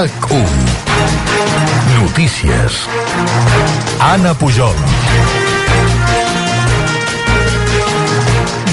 [0.00, 0.46] RAC1
[2.00, 2.88] Notícies.
[4.00, 4.74] Anna Pujol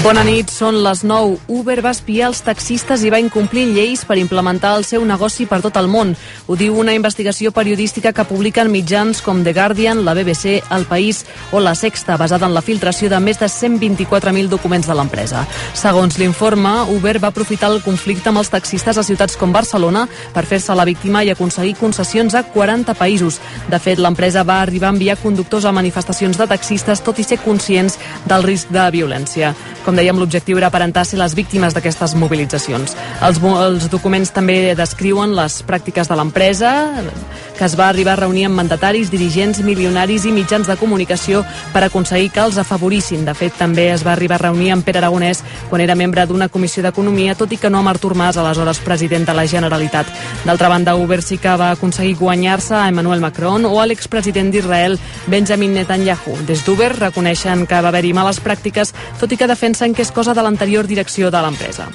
[0.08, 1.34] Bona nit, són les 9.
[1.52, 5.58] Uber va espiar els taxistes i va incomplir lleis per implementar el seu negoci per
[5.60, 6.14] tot el món.
[6.48, 11.26] Ho diu una investigació periodística que publiquen mitjans com The Guardian, la BBC, El País
[11.52, 15.42] o La Sexta, basada en la filtració de més de 124.000 documents de l'empresa.
[15.76, 20.46] Segons l'informe, Uber va aprofitar el conflicte amb els taxistes a ciutats com Barcelona per
[20.48, 23.42] fer-se la víctima i aconseguir concessions a 40 països.
[23.68, 27.42] De fet, l'empresa va arribar a enviar conductors a manifestacions de taxistes, tot i ser
[27.44, 29.52] conscients del risc de violència.
[29.84, 32.94] Com dèiem, l'objectiu era aparentar ser les víctimes d'aquestes mobilitzacions.
[33.26, 36.72] Els, els documents també descriuen les pràctiques de l'empresa,
[37.58, 41.42] que es va arribar a reunir amb mandataris, dirigents, milionaris i mitjans de comunicació
[41.74, 43.24] per aconseguir que els afavorissin.
[43.26, 46.48] De fet, també es va arribar a reunir amb Pere Aragonès quan era membre d'una
[46.48, 50.06] comissió d'Economia, tot i que no amb Artur Mas, aleshores president de la Generalitat.
[50.46, 54.98] D'altra banda, Uber sí que va aconseguir guanyar-se a Emmanuel Macron o a l'expresident d'Israel,
[55.26, 56.38] Benjamin Netanyahu.
[56.46, 60.12] Des d'Uber reconeixen que va haver-hi males pràctiques, tot i que defensen pensen que és
[60.12, 61.88] cosa de l'anterior direcció de l'empresa.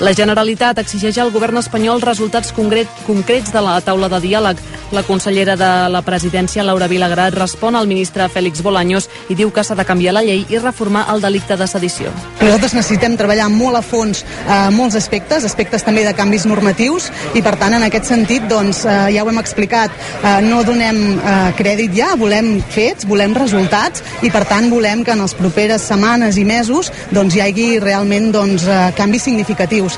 [0.00, 4.60] La Generalitat exigeix al govern espanyol resultats concret, concrets de la taula de diàleg.
[4.96, 9.62] La consellera de la presidència, Laura Vilagrat, respon al ministre Fèlix Bolaños i diu que
[9.62, 12.10] s'ha de canviar la llei i reformar el delicte de sedició.
[12.40, 17.44] Nosaltres necessitem treballar molt a fons eh, molts aspectes, aspectes també de canvis normatius i
[17.44, 19.92] per tant en aquest sentit doncs, eh, ja ho hem explicat,
[20.24, 25.12] eh, no donem eh, crèdit ja, volem fets, volem resultats i per tant volem que
[25.12, 29.89] en les properes setmanes i mesos doncs, hi hagi realment doncs, eh, canvis significatius.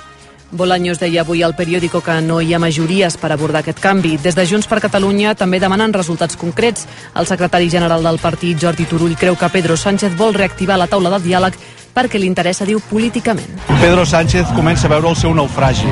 [0.52, 4.18] Bolaños deia avui al periòdico que no hi ha majories per abordar aquest canvi.
[4.20, 6.84] Des de Junts per Catalunya també demanen resultats concrets.
[7.16, 11.14] El secretari general del partit, Jordi Turull, creu que Pedro Sánchez vol reactivar la taula
[11.16, 11.56] de diàleg
[11.96, 13.48] perquè li interessa, diu, políticament.
[13.80, 15.88] Pedro Sánchez comença a veure el seu naufragi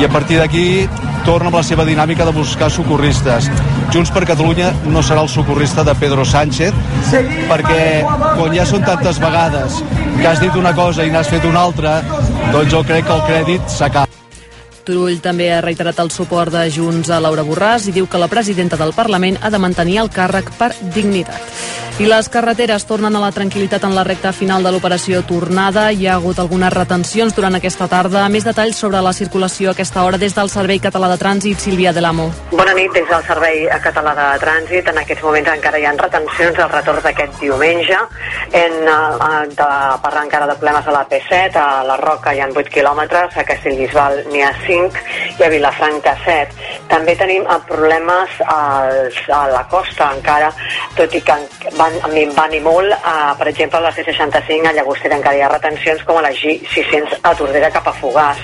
[0.00, 0.88] i a partir d'aquí
[1.24, 3.50] torna amb la seva dinàmica de buscar socorristes.
[3.94, 6.74] Junts per Catalunya no serà el socorrista de Pedro Sánchez
[7.46, 9.78] perquè quan ja són tantes vegades
[10.20, 12.00] que has dit una cosa i n'has fet una altra,
[12.52, 14.06] doncs jo crec que el crèdit s'acaba.
[14.86, 18.30] Turull també ha reiterat el suport de Junts a Laura Borràs i diu que la
[18.30, 21.85] presidenta del Parlament ha de mantenir el càrrec per dignitat.
[21.96, 25.86] I les carreteres tornen a la tranquil·litat en la recta final de l'operació Tornada.
[25.96, 28.26] Hi ha hagut algunes retencions durant aquesta tarda.
[28.28, 31.94] Més detalls sobre la circulació a aquesta hora des del Servei Català de Trànsit, Sílvia
[31.96, 32.26] de l'Amo.
[32.50, 34.90] Bona nit des del Servei Català de Trànsit.
[34.92, 38.02] En aquests moments encara hi ha retencions al retorn d'aquest diumenge.
[38.60, 39.70] En, uh, de
[40.04, 43.46] parlar encara de problemes a la P7, a la Roca hi ha 8 quilòmetres, a
[43.48, 45.00] Castellbisbal n'hi ha 5
[45.40, 46.68] i a Vilafranca 7.
[46.92, 50.52] També tenim problemes als, a la costa encara,
[51.00, 51.40] tot i que
[51.86, 55.50] van, van i molt, uh, per exemple, a la C65 a Llagostera encara hi ha
[55.52, 58.42] retencions com a la G600 a Tordera cap a Fogàs.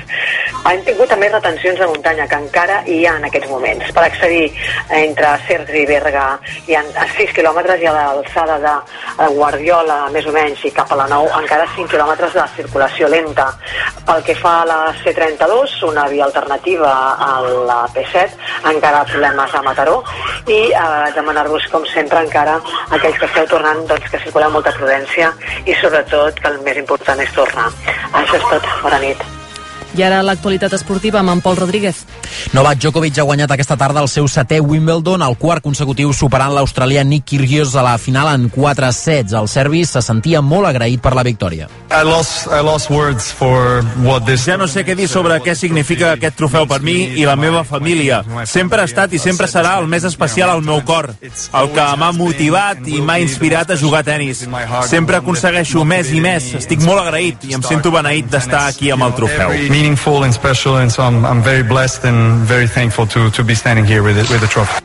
[0.68, 3.90] Han tingut també retencions de muntanya que encara hi ha en aquests moments.
[3.94, 4.44] Per accedir
[4.98, 6.26] entre Cercs i Berga
[6.68, 6.84] hi ha
[7.16, 8.76] 6 quilòmetres i a l'alçada de,
[9.34, 13.48] Guardiola, més o menys, i cap a la 9 encara 5 quilòmetres de circulació lenta.
[14.06, 18.38] Pel que fa a la C32, una via alternativa a la P7,
[18.70, 19.98] encara problemes a Mataró
[20.46, 22.58] i eh, demanar-vos, com sempre, encara
[22.90, 25.32] aquells que esteu tornant doncs, que circuleu molta prudència
[25.64, 27.70] i sobretot que el més important és tornar.
[28.12, 28.74] Això és tot.
[28.84, 29.41] Bona nit.
[29.92, 31.98] I ara l'actualitat esportiva amb en Pol Rodríguez.
[32.56, 37.02] Novak Djokovic ha guanyat aquesta tarda el seu setè Wimbledon, el quart consecutiu superant l'australià
[37.04, 39.36] Nick Kyrgios a la final en 4 sets.
[39.36, 41.68] El serbi se sentia molt agraït per la victòria.
[41.92, 44.46] I lost, I lost words for what this...
[44.48, 47.60] Ja no sé què dir sobre què significa aquest trofeu per mi i la meva
[47.68, 48.22] família.
[48.48, 52.10] Sempre ha estat i sempre serà el més especial al meu cor, el que m'ha
[52.16, 54.46] motivat i m'ha inspirat a jugar a tennis.
[54.88, 56.48] Sempre aconsegueixo més i més.
[56.62, 59.52] Estic molt agraït i em sento beneït d'estar aquí amb el trofeu
[59.82, 63.54] meaningful and special, and so I'm, I'm very blessed and very thankful to, to be
[63.56, 64.78] standing here with, it, with the trophy.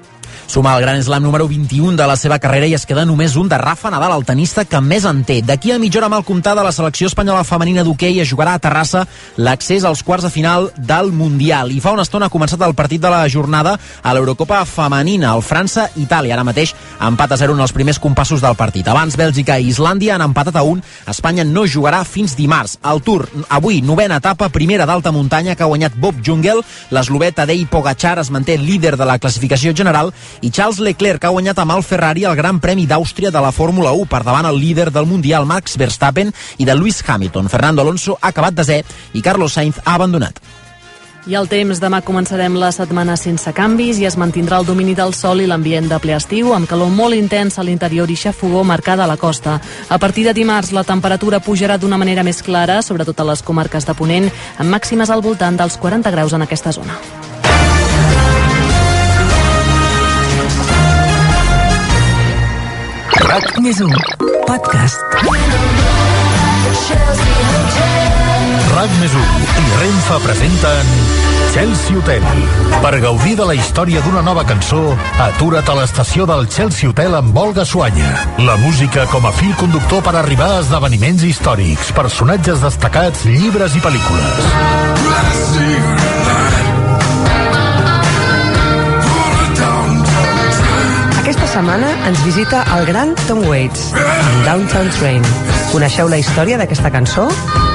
[0.47, 3.49] Suma el Gran Slam número 21 de la seva carrera i es queda només un
[3.51, 5.41] de Rafa Nadal, el tenista que més en té.
[5.43, 9.01] D'aquí a mitja hora mal comptada, la selecció espanyola femenina d'hoquei es jugarà a Terrassa
[9.35, 11.73] l'accés als quarts de final del Mundial.
[11.75, 15.43] I fa una estona ha començat el partit de la jornada a l'Eurocopa femenina, el
[15.43, 16.37] França-Itàlia.
[16.37, 18.87] Ara mateix empat a 0 en els primers compassos del partit.
[18.87, 20.79] Abans Bèlgica i Islàndia han empatat a 1.
[21.11, 22.79] Espanya no jugarà fins dimarts.
[22.87, 26.63] El Tour, avui, novena etapa, primera d'alta muntanya que ha guanyat Bob Jungel.
[26.95, 31.59] L'eslovè Tadej Pogacar es manté líder de la classificació general i Charles Leclerc ha guanyat
[31.63, 34.91] amb el Ferrari el Gran Premi d'Àustria de la Fórmula 1 per davant el líder
[34.91, 37.49] del Mundial Max Verstappen i de Lewis Hamilton.
[37.49, 40.39] Fernando Alonso ha acabat desè i Carlos Sainz ha abandonat.
[41.27, 45.11] I el temps, demà començarem la setmana sense canvis i es mantindrà el domini del
[45.11, 49.03] sol i l'ambient de ple estiu, amb calor molt intens a l'interior i xafogó marcada
[49.03, 49.59] a la costa.
[49.89, 53.83] A partir de dimarts, la temperatura pujarà d'una manera més clara, sobretot a les comarques
[53.83, 56.95] de Ponent, amb màximes al voltant dels 40 graus en aquesta zona.
[63.37, 63.91] RAC més 1
[64.47, 65.03] podcast.
[68.71, 70.89] RAC més 1 i Renfa presenten
[71.53, 72.25] Chelsea Hotel.
[72.81, 74.81] Per gaudir de la història d'una nova cançó,
[75.27, 78.09] atura't a l'estació del Chelsea Hotel amb Olga Suanya.
[78.41, 83.85] La música com a fil conductor per arribar a esdeveniments històrics, personatges destacats, llibres i
[83.85, 84.53] pel·lícules.
[85.13, 86.16] Aquesta
[91.57, 95.23] setmana ens visita el gran Tom Waits, amb Downtown Train.
[95.71, 97.25] Coneixeu la història d'aquesta cançó?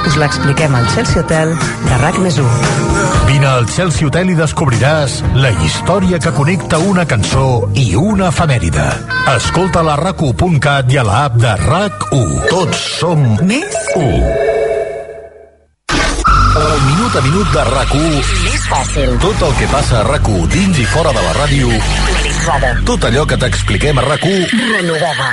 [0.06, 1.50] Us l'expliquem al Chelsea Hotel
[1.88, 2.46] de RAC més 1.
[3.26, 8.86] Vine al Chelsea Hotel i descobriràs la història que connecta una cançó i una efemèride.
[9.34, 12.38] Escolta la rac1.cat i a l'app de RAC1.
[12.52, 14.52] Tots som Més 1.
[16.52, 19.14] El minut a minut de RAC1 Més fàcil.
[19.22, 21.70] Tot el que passa a rac dins i fora de la ràdio,
[22.42, 22.82] Actualitzada.
[22.84, 25.28] tot allò que t'expliquem a rac Renovada.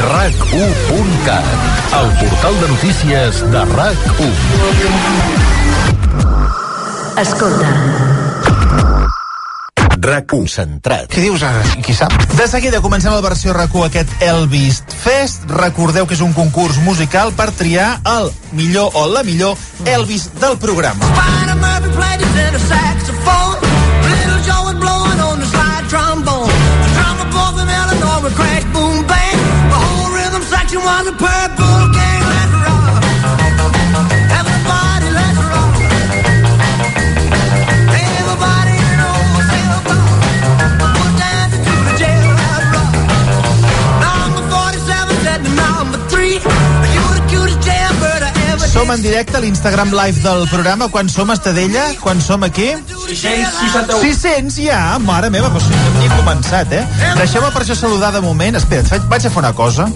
[0.00, 1.44] rac1.cat,
[2.00, 4.32] el portal de notícies de RAC1.
[7.20, 7.68] Escolta.
[10.00, 11.12] RAC concentrat.
[11.12, 11.60] Què dius ara?
[11.84, 12.16] Qui sap?
[12.34, 15.44] De seguida comencem la versió RAC1 aquest Elvis Fest.
[15.52, 20.56] Recordeu que és un concurs musical per triar el millor o la millor Elvis del
[20.56, 21.12] programa.
[21.12, 21.52] Spider
[48.72, 50.88] Som en directe a l'Instagram Live del programa.
[50.88, 51.84] Quan som a Estadella?
[52.00, 52.72] Quan som aquí?
[53.06, 54.00] 661.
[54.00, 56.82] 600 ja, mare meva, però si no hem ni començat, eh?
[57.20, 58.58] Deixeu-me per això saludar de moment.
[58.58, 59.86] Espera't, faig, vaig a fer una cosa.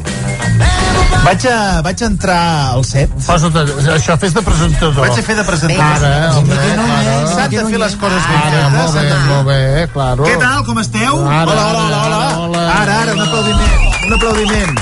[1.27, 3.11] Vaig a, vaig a entrar al set.
[3.27, 3.57] Posa't,
[3.97, 5.01] això fes de presentador.
[5.03, 6.05] Vaig a fer de presentador.
[6.07, 7.17] Ara, home, ara.
[7.33, 8.77] S'han de fer les coses ben Ara, fetes.
[8.77, 10.29] molt s'han bé, molt bé, claro.
[10.29, 11.19] Què tal, com esteu?
[11.27, 12.21] Ara, hola, hola, hola, hola.
[12.45, 12.67] hola.
[12.83, 13.89] Ara, ara, un aplaudiment.
[14.07, 14.79] Un aplaudiment.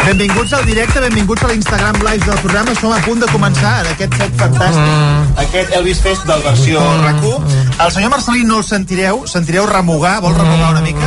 [0.00, 2.74] Benvinguts al directe, benvinguts a l'Instagram Live del programa.
[2.80, 5.38] Som a punt de començar en aquest set fantàstic, Mm.
[5.44, 7.44] aquest Elvis Fest del versió RAC1.
[7.84, 11.04] El senyor Marcelí no el sentireu, sentireu remugar, vol remugar una mica?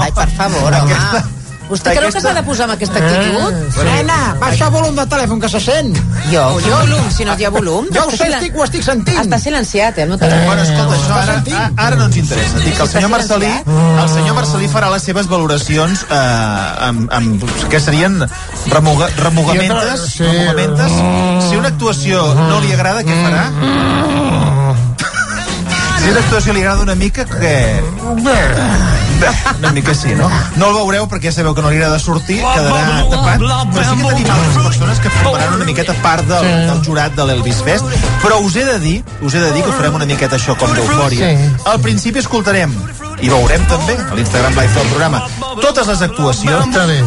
[0.00, 1.33] Ai, per favor, home.
[1.68, 3.78] Vostè creu que s'ha de posar amb aquesta actitud?
[3.86, 5.96] Nena, baixa el volum del telèfon que se sent.
[6.30, 6.42] Jo?
[6.60, 7.86] Quin volum, si no hi ha volum?
[7.94, 9.18] Jo ho sé, silen- estic, ho estic sentint.
[9.22, 10.06] Està silenciat, eh?
[10.06, 10.28] No te...
[10.28, 12.60] Bueno, escolta, això ara, ara no ens interessa.
[12.64, 13.48] Dic que el senyor Marcelí,
[14.02, 18.20] el senyor Marcelí farà les seves valoracions eh, amb, amb, que serien
[18.70, 20.22] remuga, remugamentes, Sí.
[20.24, 20.92] remugamentes.
[21.48, 23.48] Si una actuació no li agrada, què farà?
[26.04, 27.80] Si una actuació li agrada una mica, què?
[29.58, 30.28] Una mica sí, no?
[30.60, 33.40] No el veureu perquè ja sabeu que no li agrada sortir, quedarà tapat,
[33.72, 37.24] però sí que tenim altres persones que formaran una miqueta part del, del jurat de
[37.30, 37.88] l'Elvis Fest,
[38.20, 40.74] però us he de dir, us he de dir que farem una miqueta això com
[40.76, 41.30] d'eufòria.
[41.32, 41.48] Sí.
[41.72, 42.74] Al principi escoltarem
[43.24, 45.22] i veurem també a l'Instagram Live del programa
[45.62, 46.76] totes les actuacions.
[46.76, 47.00] Bé.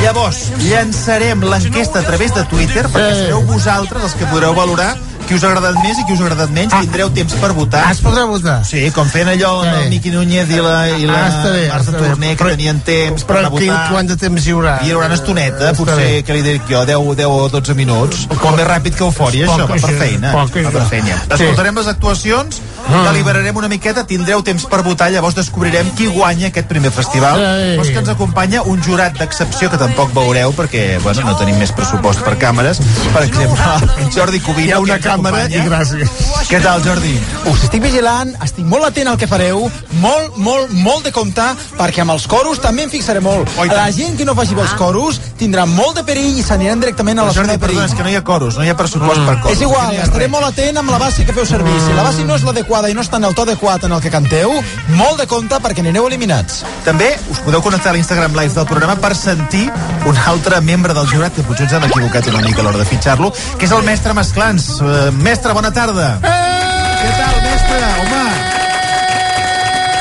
[0.00, 3.22] Llavors, llançarem l'enquesta a través de Twitter perquè Sí.
[3.26, 4.94] sereu vosaltres els que podreu valorar
[5.30, 6.72] qui us ha agradat més i qui us ha agradat menys.
[6.74, 7.84] Tindreu temps per votar.
[7.86, 8.56] Ah, es podrà votar.
[8.66, 11.92] Sí, com feien allò amb el Miqui Núñez i la, i la Ah, bé, Marta.
[12.00, 13.88] Torner, que Però- tenien temps per Però anar a votar.
[13.92, 14.72] quant de temps hi haurà?
[14.82, 16.22] Hi haurà una estoneta, potser, bé.
[16.24, 18.26] que li dic jo, 10, 10 o 12 minuts.
[18.42, 20.32] Molt més ràpid que eufòria, això, va per feina.
[20.32, 21.14] poc Va per feina.
[21.30, 23.04] Escoltarem les actuacions, Ah.
[23.12, 27.36] deliberarem una miqueta, tindreu temps per votar, llavors descobrirem qui guanya aquest primer festival.
[27.38, 27.70] Sí.
[27.70, 31.70] Llavors que ens acompanya un jurat d'excepció que tampoc veureu perquè, bueno, no tenim més
[31.70, 32.80] pressupost per càmeres.
[33.12, 33.62] Per exemple,
[34.16, 34.66] Jordi Covina.
[34.66, 36.10] Hi ha una ens càmera i gràcies.
[36.50, 37.14] Què tal, Jordi?
[37.50, 39.70] Us estic vigilant, estic molt atent al que fareu,
[40.02, 41.42] molt, molt, molt de compte,
[41.78, 43.48] perquè amb els coros també em fixaré molt.
[43.56, 43.76] I tant.
[43.76, 47.24] La gent que no faci els coros tindrà molt de perill i s'aniran directament a
[47.24, 47.76] la zona Jordi, de perill.
[47.80, 49.52] perdona, és que no hi ha coros, no hi ha pressupost per coros.
[49.56, 50.30] És igual, No estaré res.
[50.30, 51.74] molt atent amb la base que feu servir.
[51.86, 54.00] Si la base no és l'adequada i no està en el to adequat en el
[54.00, 54.52] que canteu,
[54.88, 56.64] molt de compte perquè anireu eliminats.
[56.84, 59.70] També us podeu connectar a l'Instagram Live del programa per sentir
[60.06, 62.84] un altre membre del jurat, que potser ens hem equivocat una mica a l'hora de
[62.84, 64.68] fitxar-lo, que és el mestre Masclans.
[64.80, 66.18] Uh, mestre, bona tarda.
[66.22, 67.78] Què tal, mestre?
[68.00, 68.24] Home,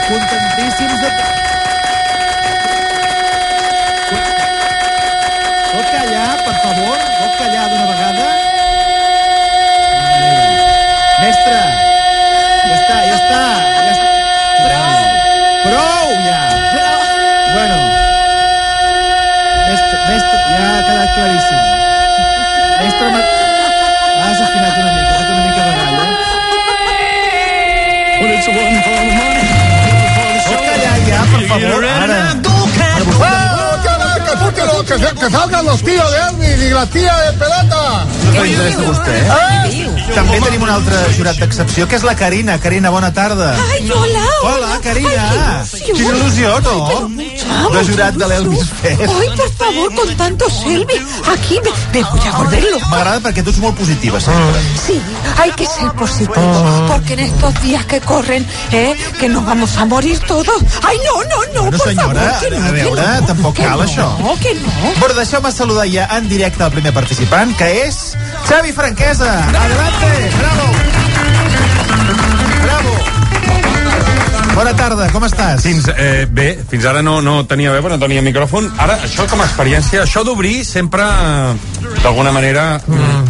[0.10, 1.10] contentíssims de...
[5.70, 6.98] Pot callar, per favor?
[7.20, 8.28] Pot callar d'una vegada?
[11.20, 11.60] Mestre,
[12.66, 13.44] ja està, ja està,
[13.76, 14.10] ja està.
[14.66, 15.00] Prou!
[15.68, 16.42] Prou, ja!
[17.54, 17.80] Bueno,
[19.70, 21.64] mestre, mestre, ja ha quedat claríssim.
[22.84, 23.59] Mestre.
[24.30, 26.10] Has afinat una mica, has fet una mica de gall, eh?
[30.50, 32.20] Pot callar ja, per favor, ara.
[34.60, 38.06] Mejor que, se- que salgan los tíos de Elvis y la tía de pelota.
[38.34, 40.14] No t'interessa a vostè, eh?
[40.16, 42.58] També tenim un altre jurat d'excepció, que és la Carina.
[42.60, 43.54] Carina, bona tarda.
[43.72, 45.64] Ay, hola, Hola, Carina.
[45.86, 46.76] Quina il·lusió, no?
[47.74, 49.02] De jurat de l'Elvis Fest.
[49.02, 51.02] Ay, por favor, con tanto selfie.
[51.32, 52.88] Aquí me, me voy a volver loca.
[52.90, 54.62] M'agrada perquè tu ets molt positiva, sempre.
[54.86, 54.98] Sí,
[55.38, 58.96] hay que ser positivo, porque en estos días que corren, ¿eh?
[59.20, 60.62] que nos vamos a morir todos.
[60.88, 63.56] Ay, no, no, no, Bueno, por senyora, favor, que no, a veure, que no, tampoc
[63.56, 64.40] que cal, no, això.
[64.40, 64.70] que no.
[65.00, 68.16] Bueno, deixeu-me saludar ja en directe el primer participant, que és
[68.48, 69.34] Xavi Franquesa.
[69.50, 70.99] Adelante, bravo.
[74.60, 75.62] Bona tarda, com estàs?
[75.64, 78.66] Fins, eh, bé, fins ara no, no tenia veu, no tenia micròfon.
[78.84, 82.66] Ara, això com a experiència, això d'obrir sempre, eh, d'alguna manera...
[82.84, 83.29] Mm.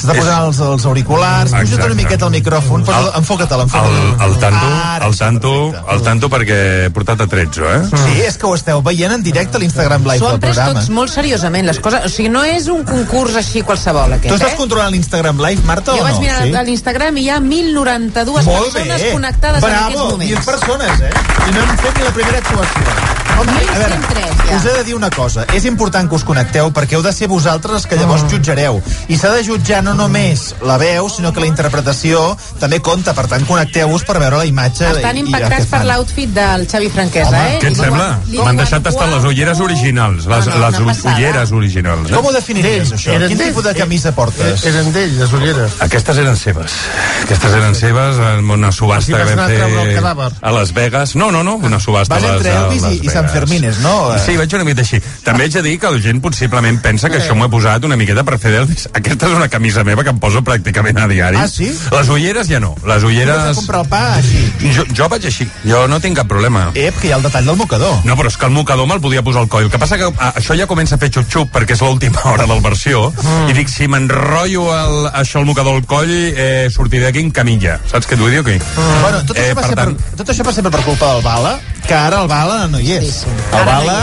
[0.00, 2.84] S'està posant els, els auriculars, puja't una miqueta el micròfon,
[3.20, 4.22] enfoca-te'l, El, enfoca-te'l.
[4.26, 5.52] el tanto, Ara, el tanto,
[5.94, 7.82] el tanto perquè he portat a 13, eh?
[7.90, 10.56] Sí, és que ho esteu veient en directe a l'Instagram Live S'ho del han pres
[10.56, 10.80] programa.
[10.80, 12.04] tots molt seriosament, les coses.
[12.06, 14.56] O sigui, no és un concurs així qualsevol, aquest, Tu estàs eh?
[14.56, 16.20] controlant l'Instagram Live, Marta, Jo o vaig no?
[16.20, 19.12] mirar a l'Instagram i hi ha 1.092 Molt persones bé.
[19.12, 20.32] connectades en aquests Bravo, moments.
[20.32, 21.12] 10 persones, eh?
[21.48, 23.19] I no hem fet ni la primera actuació.
[23.40, 24.56] Home, a veure, 1.103, ja.
[24.56, 25.46] us he de dir una cosa.
[25.56, 28.80] És important que us connecteu perquè heu de ser vosaltres els que llavors jutjareu.
[29.08, 32.20] I s'ha de jutjar no només la veu, sinó que la interpretació
[32.60, 33.14] també compta.
[33.16, 34.90] Per tant, connecteu-vos per veure la imatge.
[34.90, 37.56] Estan i, impactats per l'outfit del Xavi Franquesa, eh?
[37.62, 38.10] Què et sembla?
[38.28, 42.10] M'han deixat tastar les ulleres originals, les, No, no, les ulleres originals.
[42.10, 42.14] Eh?
[42.14, 43.16] Com ho definiries, això?
[43.16, 44.66] Eren Quin tipus de camisa portes?
[44.68, 45.78] Eren d'ell, les ulleres.
[45.86, 46.76] Aquestes eren seves.
[47.24, 51.16] Aquestes eren seves en una subhasta que vam fer a Las Vegas.
[51.16, 53.29] No, no, no, una subhasta a Las i, i Vegas.
[53.30, 53.94] Sant Fermines, no?
[54.24, 55.00] Sí, vaig una mica així.
[55.24, 57.96] També haig de dir que la gent possiblement pensa que això m'ho he posat una
[57.96, 58.88] miqueta per fer d'Elvis.
[58.92, 61.36] Aquesta és una camisa meva que em poso pràcticament a diari.
[61.40, 61.70] Ah, sí?
[61.94, 62.74] Les ulleres ja no.
[62.86, 63.56] Les Tu ulleres...
[63.56, 64.44] comprar el pa així.
[64.74, 65.48] Jo, jo vaig així.
[65.64, 66.70] Jo no tinc cap problema.
[66.74, 68.00] Ep, que hi ha el detall del mocador.
[68.04, 69.64] No, però és que el mocador me'l podia posar al coll.
[69.68, 72.60] El que passa que això ja comença a fer xup-xup perquè és l'última hora del
[72.60, 73.50] versió Mm.
[73.50, 77.78] i dic, si m'enrotllo el, això al mocador al coll, eh, sortiré d'aquí en camilla.
[77.90, 78.56] Saps què t'ho dic o què?
[78.58, 79.02] Mm.
[79.02, 81.22] Bueno, tot, això Eh, va per tant- per, tot això va ser per culpa del
[81.22, 83.04] Bala, que ara el Bala no hi és.
[83.04, 83.34] Sí, sí.
[83.52, 83.98] El Ara no Bala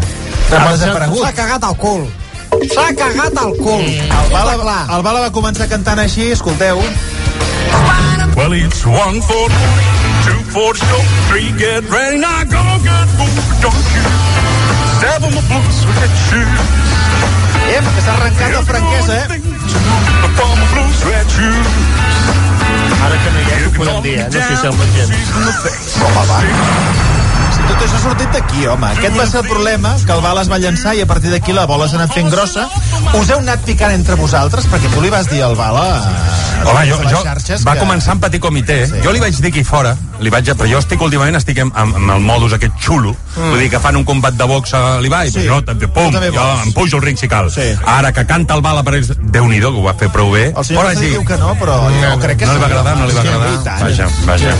[0.00, 1.22] eh, ha desaparegut.
[1.24, 2.06] S'ha cagat al cul.
[2.72, 3.84] S'ha cagat al cul.
[3.84, 6.82] El Bala, el Bala va començar cantant així, escolteu.
[8.36, 9.48] Well, it's one for
[10.26, 14.04] two for show, three get ready, now go get moved, don't you?
[15.00, 16.68] Seven my blue sweat shoes.
[17.76, 19.26] Ep, que s'ha arrencat el franquesa, eh?
[20.36, 22.35] From my blue sweat shoes.
[23.04, 24.22] Ara que no hi és, ho podem dir, eh?
[24.32, 25.16] No sé si el gens.
[27.76, 28.88] Tot això ha sortit d'aquí, home.
[28.96, 31.52] Aquest va ser el problema, que el Bala es va llançar i a partir d'aquí
[31.52, 32.64] la bola s'ha anat fent grossa.
[33.12, 35.84] Us heu anat picant entre vosaltres, perquè tu li vas dir al Bala...
[36.66, 38.86] Home, jo, jo va que- començar en petit comitè.
[38.88, 39.00] Sí.
[39.04, 39.92] Jo li vaig dir aquí fora,
[40.24, 43.50] li vaig, però jo estic últimament estic amb, amb, el modus aquest xulo, mm.
[43.52, 45.42] vull dir que fan un combat de box a l'Ibai, Sí.
[45.42, 45.46] sí.
[45.46, 47.52] jo també, pum, Tu també jo em pujo al ring si cal.
[47.52, 47.68] Sí.
[47.84, 50.46] Ara que canta el bala per ells, Déu-n'hi-do, que ho va fer prou bé.
[50.56, 51.10] El senyor sí.
[51.12, 53.78] diu que no, però jo crec que no li va agradar, no li va agradar.
[53.84, 54.56] Vaja, vaja.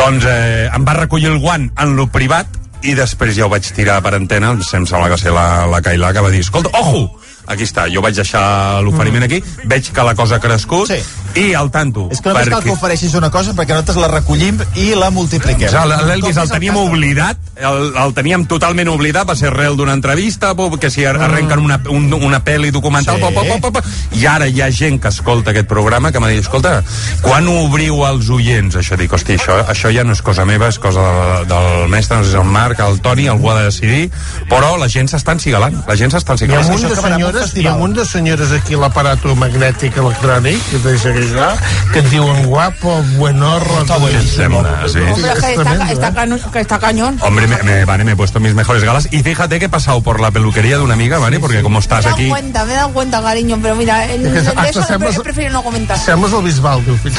[0.00, 2.37] Doncs eh, em va recollir el guant en lo privat
[2.82, 5.80] i després ja ho vaig tirar per antena, em sembla que va ser la, la
[5.84, 7.08] Cailà que va dir, escolta, ojo,
[7.50, 11.00] aquí està, jo vaig deixar l'oferiment aquí, veig que la cosa ha crescut Sí.
[11.36, 12.08] I al tanto.
[12.10, 15.68] És que només cal que ofereixis una cosa perquè nosaltres la recollim i la multipliquem.
[15.70, 19.76] Ja, L'Elvis el teníem cas del- oblidat, el, el teníem totalment oblidat, va ser arrel
[19.76, 23.22] d'una entrevista, que si arrenquen una, un, una pel·li documental, Sí.
[23.28, 23.34] sí.
[23.34, 23.82] po, po, po, po,
[24.12, 26.82] i ara hi ha gent que escolta aquest programa que m'ha dit, escolta,
[27.22, 28.96] quan ho obriu als oients, això?
[28.96, 32.24] Dic, hosti, això, això ja no és cosa meva, és cosa de, del mestre, no
[32.24, 34.10] sé si és el Marc, el Toni, algú ha de decidir,
[34.48, 37.66] però la gent s'està ensigalant, la gent s'està Hi ha un munt de senyores, hi
[37.66, 40.78] ha un munt de senyores aquí l'aparato magnètic electrònic, que
[41.22, 41.56] seguirà,
[41.92, 43.80] que et diuen guapo, buenorro...
[43.82, 45.00] Està Què et sembla, sí?
[45.02, 47.18] Hombre, es que está, está, que está cañón.
[47.22, 50.00] Hombre, me, me- vale, me he puesto mis mejores galas y fíjate que he pasado
[50.02, 51.40] por la peluquería de una amiga, ¿vale?
[51.40, 52.28] Porque como Me estás he dado aquí...
[52.28, 55.62] cuenta, me he dado cuenta, cariño, pero mira, en, hasta eso sembles- pre- prefiero no
[55.62, 55.98] comentar.
[55.98, 57.16] Sembles el Bisbal, diu, fins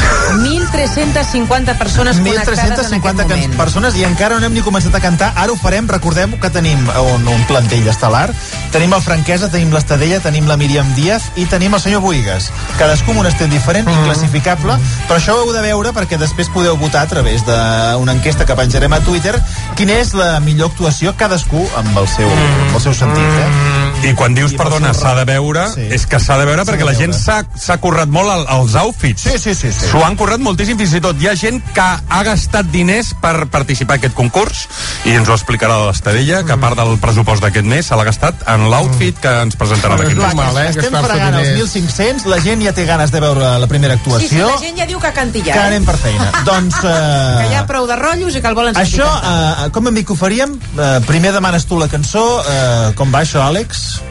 [0.70, 3.56] 1.350 persones connectades en aquest 1.350 can- moment.
[3.58, 5.32] persones i encara no hem ni començat a cantar.
[5.36, 8.30] Ara ho farem, recordem que tenim un, un plantell estel·lar.
[8.74, 12.52] Tenim el Franquesa, tenim l'Estadella, tenim la Míriam Díaz i tenim el senyor Boigas.
[12.78, 13.89] Cadascú amb un estil diferent.
[13.94, 14.78] Inclassificable,
[15.08, 18.58] però això ho heu de veure perquè després podeu votar a través d'una enquesta que
[18.58, 19.36] penjarem a Twitter
[19.80, 23.44] quina és la millor actuació cadascú amb el seu, amb el seu sentit.
[23.44, 24.10] Eh?
[24.10, 25.90] I quan dius, perdona, s'ha de veure, sí.
[25.92, 29.26] és que s'ha de veure perquè la gent s'ha s'ha currat molt el, els outfits.
[29.28, 29.74] Sí, sí, sí.
[29.76, 29.90] sí.
[29.92, 33.50] S'ho han currat moltíssim, fins i tot hi ha gent que ha gastat diners per
[33.52, 34.66] participar en aquest concurs
[35.10, 38.46] i ens ho explicarà l'Estadella, que a part del pressupost d'aquest mes se l'ha gastat
[38.54, 42.86] en l'outfit que ens presentarà d'aquí que estem fregant els 1.500, la gent ja té
[42.88, 44.48] ganes de veure la primera Sí, sí, actuació.
[44.50, 45.54] la gent ja diu que canti ja.
[45.54, 46.32] que anem per feina.
[46.50, 46.76] doncs...
[46.84, 49.08] Que hi ha prou de rotllos i que el volen sentir això,
[49.66, 50.60] eh, com hem dit que ho faríem?
[50.78, 52.42] Eh, primer demanes tu la cançó.
[52.44, 54.02] Eh, com va això, Àlex?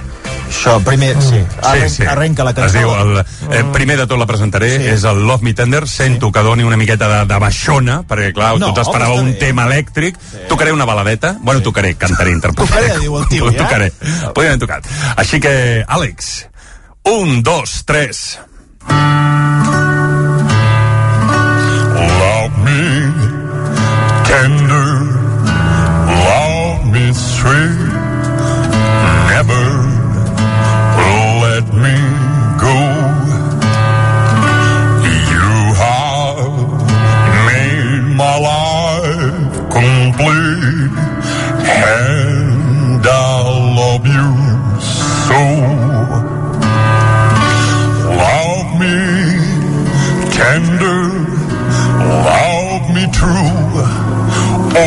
[0.49, 1.43] Això, primer, sí.
[1.63, 2.07] Arren, sí, sí.
[2.09, 2.79] Arrenca la Es cançó.
[2.79, 3.19] diu, el,
[3.53, 4.87] eh, primer de tot la presentaré, sí.
[4.95, 8.55] és el Love Me Tender, sento que doni una miqueta de, de baixona, perquè clar,
[8.59, 9.39] No, tu t'esperava un bé.
[9.39, 10.39] tema elèctric, sí.
[10.49, 12.87] tocaré una baladeta, bueno, tocaré, cantaré, interpretaré.
[12.89, 13.59] Tocaré, diu el tio, ja?
[13.61, 13.93] Tocaré,
[14.33, 14.89] podríem haver tocat.
[15.17, 16.47] Així que, Àlex,
[17.05, 18.39] un, dos, tres...
[22.21, 22.83] Love me
[24.28, 24.90] tender,
[26.28, 27.77] love me sweet,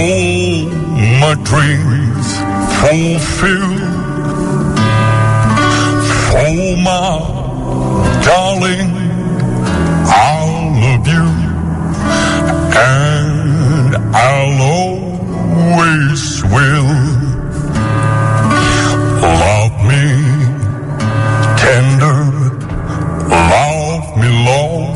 [0.01, 0.65] All
[1.22, 2.27] my dreams
[2.81, 3.81] fulfilled.
[6.25, 7.12] For my
[8.25, 8.89] darling,
[10.08, 10.39] I
[10.81, 11.27] love you,
[12.74, 16.93] and I'll always will.
[19.22, 20.05] Love me
[21.62, 22.20] tender,
[23.29, 24.93] love me long,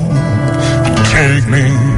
[1.13, 1.94] take me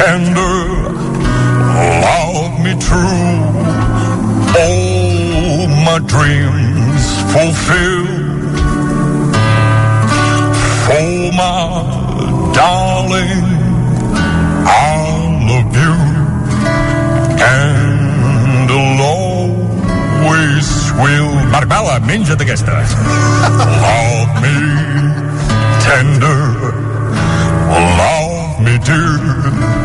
[0.00, 0.56] tender,
[2.06, 3.60] love me true
[4.56, 8.06] all my dreams fulfill.
[10.84, 13.46] For my darling,
[14.66, 14.96] I
[15.50, 15.96] love you,
[17.56, 20.68] and always
[21.00, 21.32] will.
[21.52, 22.76] Marc Bala, menja't aquesta.
[23.86, 24.56] Love me
[25.84, 26.42] tender,
[28.00, 29.79] love me dear,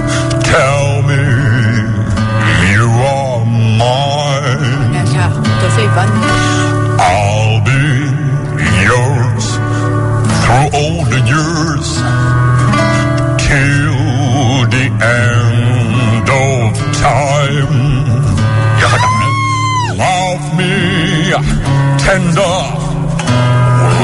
[22.35, 22.57] tender,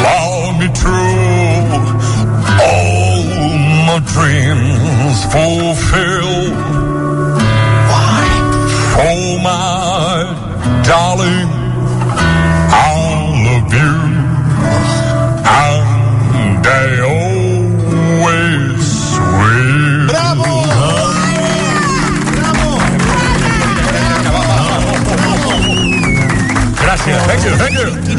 [0.04, 1.72] love me true.
[2.62, 3.24] All
[3.88, 6.11] my dreams fulfill.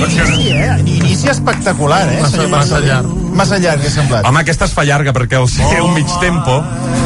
[0.07, 0.79] Inici, eh?
[0.85, 2.21] Inici espectacular, eh?
[2.21, 3.07] Massa- senyor massa llarg.
[3.33, 4.25] Massa llarg, he semblat.
[4.29, 6.63] Home, aquesta es fa llarga perquè al ser un mig tempo...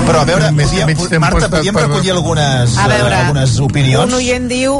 [0.07, 3.19] Però a veure, Mig- podíem, mig tempo Marta, podíem per- recollir algunes, A veure, eh,
[3.25, 4.05] algunes opinions?
[4.07, 4.77] Un oient diu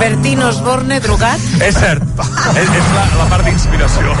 [0.00, 1.38] Bertín Osborne drogat.
[1.62, 2.02] És cert,
[2.58, 4.16] és, és la, la part d'inspiració.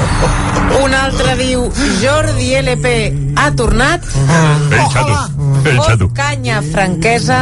[0.84, 1.66] Un altre diu
[2.00, 2.92] Jordi LP
[3.36, 4.06] ha tornat.
[4.06, 5.18] Xato,
[5.66, 6.06] ei, xato.
[6.08, 7.40] Fot canya franquesa.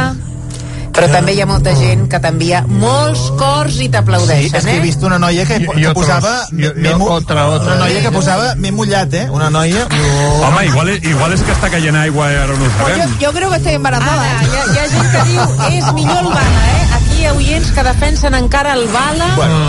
[0.93, 4.75] Però també hi ha molta gent que t'envia molts cors i Sí, t'aplaudeixen, és que
[4.75, 4.83] he eh?
[4.83, 6.33] vist una noia que, Jo- que jo posava...
[6.53, 7.71] Jo- jo mu- otra, otra.
[7.73, 9.25] Una noia que posava m'he mullat, eh?
[9.33, 9.87] Una noia...
[9.89, 13.17] Home, igual, igual és que està caient aigua i ara no ho Yo, sabem.
[13.25, 14.29] yo creo que estoy embarazada.
[14.29, 15.41] Ara, hi ha, hi ha gent que diu
[15.79, 17.02] és millor el bala, eh?
[17.23, 19.29] Hi ha oients que defensen encara el bala.
[19.37, 19.59] Bueno,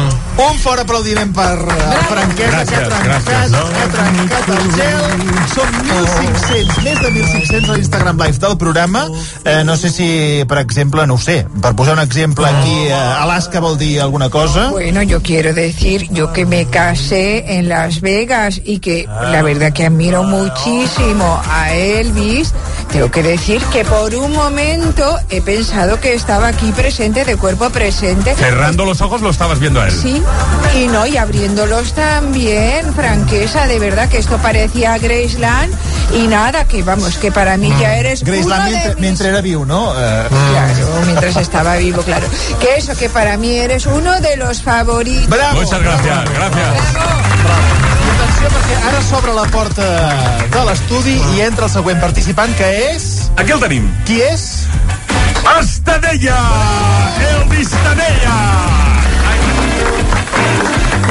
[0.42, 1.74] un fort aplaudiment per uh,
[2.08, 3.60] Franquesa, que ha trencat, gràcies, no?
[3.70, 5.04] que ha trencat el gel.
[5.52, 9.04] Són 1.500, més de 1.500 a l'Instagram Live del programa.
[9.44, 10.08] Eh, no sé si,
[10.50, 14.32] per exemple, no ho sé, per posar un exemple aquí, eh, Alaska vol dir alguna
[14.34, 14.70] cosa?
[14.74, 19.72] Bueno, yo quiero decir, yo que me casé en Las Vegas y que la verdad
[19.72, 22.52] que admiro muchísimo a Elvis,
[22.94, 27.68] tengo que decir que por un momento he pensado que estaba aquí presente, de cuerpo
[27.70, 28.37] presente.
[28.37, 29.92] Cerrando los ojos lo estabas viendo a él.
[29.92, 30.22] Sí,
[30.78, 35.74] y no, y abriéndolos también, franqueza, de verdad que esto parecía Graceland
[36.14, 39.64] Y nada, que vamos, que para mí ya eres uno Graceland mis- mentre era viu,
[39.66, 39.92] no?
[39.98, 42.28] Eh, Claro, mientras estaba vivo, claro.
[42.61, 45.28] Que eso, que para mí eres uno de los favoritos.
[45.28, 45.62] Bravo!
[45.62, 46.74] Muchas gracias, gracias.
[48.04, 49.86] I atenció perquè ara s'obre la porta
[50.54, 53.08] de l'estudi i entra el següent participant que és...
[53.40, 53.88] Aquí el tenim.
[54.08, 54.48] Qui és?
[55.58, 56.40] Estadella!
[57.30, 58.93] Elvis Estadella!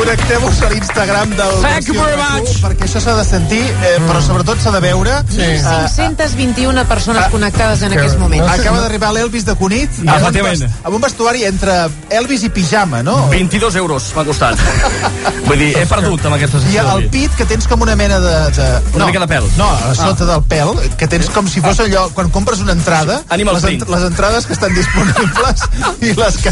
[0.03, 2.49] Connecteu-vos a l'Instagram del Thank you very much.
[2.49, 5.13] RAC1, perquè això s'ha de sentir, eh, però sobretot s'ha de veure.
[5.31, 5.39] Sí.
[5.39, 5.61] Eh,
[5.95, 8.51] 521 persones connectades en que- aquests moments.
[8.51, 10.59] Acaba d'arribar l'Elvis de Cunit amb un, Efectivament.
[10.59, 13.29] vest- amb un vestuari entre Elvis i pijama, no?
[13.29, 14.59] 22 euros m'ha costat.
[15.47, 16.97] Vull dir, he perdut amb aquesta I sessió.
[16.97, 18.35] el pit, que tens com una mena de...
[18.51, 19.47] de Una no, mica de pèl.
[19.55, 22.09] No, a sota del pèl, que tens com si fos allò...
[22.13, 23.87] Quan compres una entrada, Animal les, print.
[23.87, 25.63] les entrades que estan disponibles
[26.01, 26.51] i les que,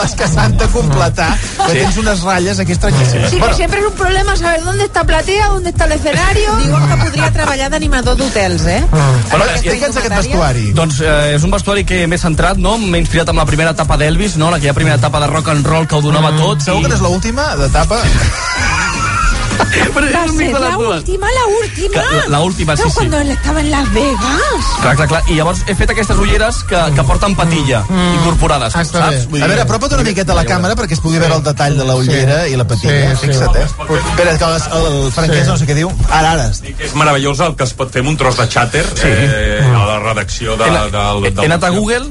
[0.00, 1.30] les que s'han de completar,
[1.66, 3.30] que tens unes ratlles aquí estranyíssimes.
[3.30, 6.56] Sí, que siempre es un problema saber dónde está Platea, dónde está el escenario.
[6.56, 8.84] Diuen que podria treballar d'animador d'hotels, eh?
[8.90, 10.70] Bueno, Explica'ns aquest vestuari.
[10.76, 12.76] Doncs eh, és un vestuari que m'he centrat, no?
[12.78, 14.52] M'he inspirat amb la primera etapa d'Elvis, no?
[14.54, 16.64] Aquella primera etapa de rock and roll que ho donava tot.
[16.64, 18.02] Segur que no és l'última d'etapa?
[19.94, 22.02] Però Va ser de la última, la última.
[22.02, 22.94] La- la última, sí, No, sí.
[22.96, 24.64] cuando él estaba en Las Vegas.
[24.82, 25.22] Clar, clar, clar.
[25.30, 27.84] I llavors he fet aquestes ulleres que, que porten patilla
[28.20, 28.92] incorporades, saps?
[29.30, 31.76] Vull A veure, apropa't una miqueta a la càmera perquè es pugui veure el detall
[31.78, 33.14] de la ullera i la patilla.
[33.16, 33.32] Sí, sí.
[33.32, 33.64] Fixa't, eh?
[33.64, 35.50] Espera, que el, el franquès Sí.
[35.50, 35.90] no sé què diu.
[36.10, 36.50] Ara, ara.
[36.78, 39.08] És meravellós el que es pot fer amb un tros de xàter Sí.
[39.10, 42.06] eh, a la redacció de, He de, anat- del, he anat a Google,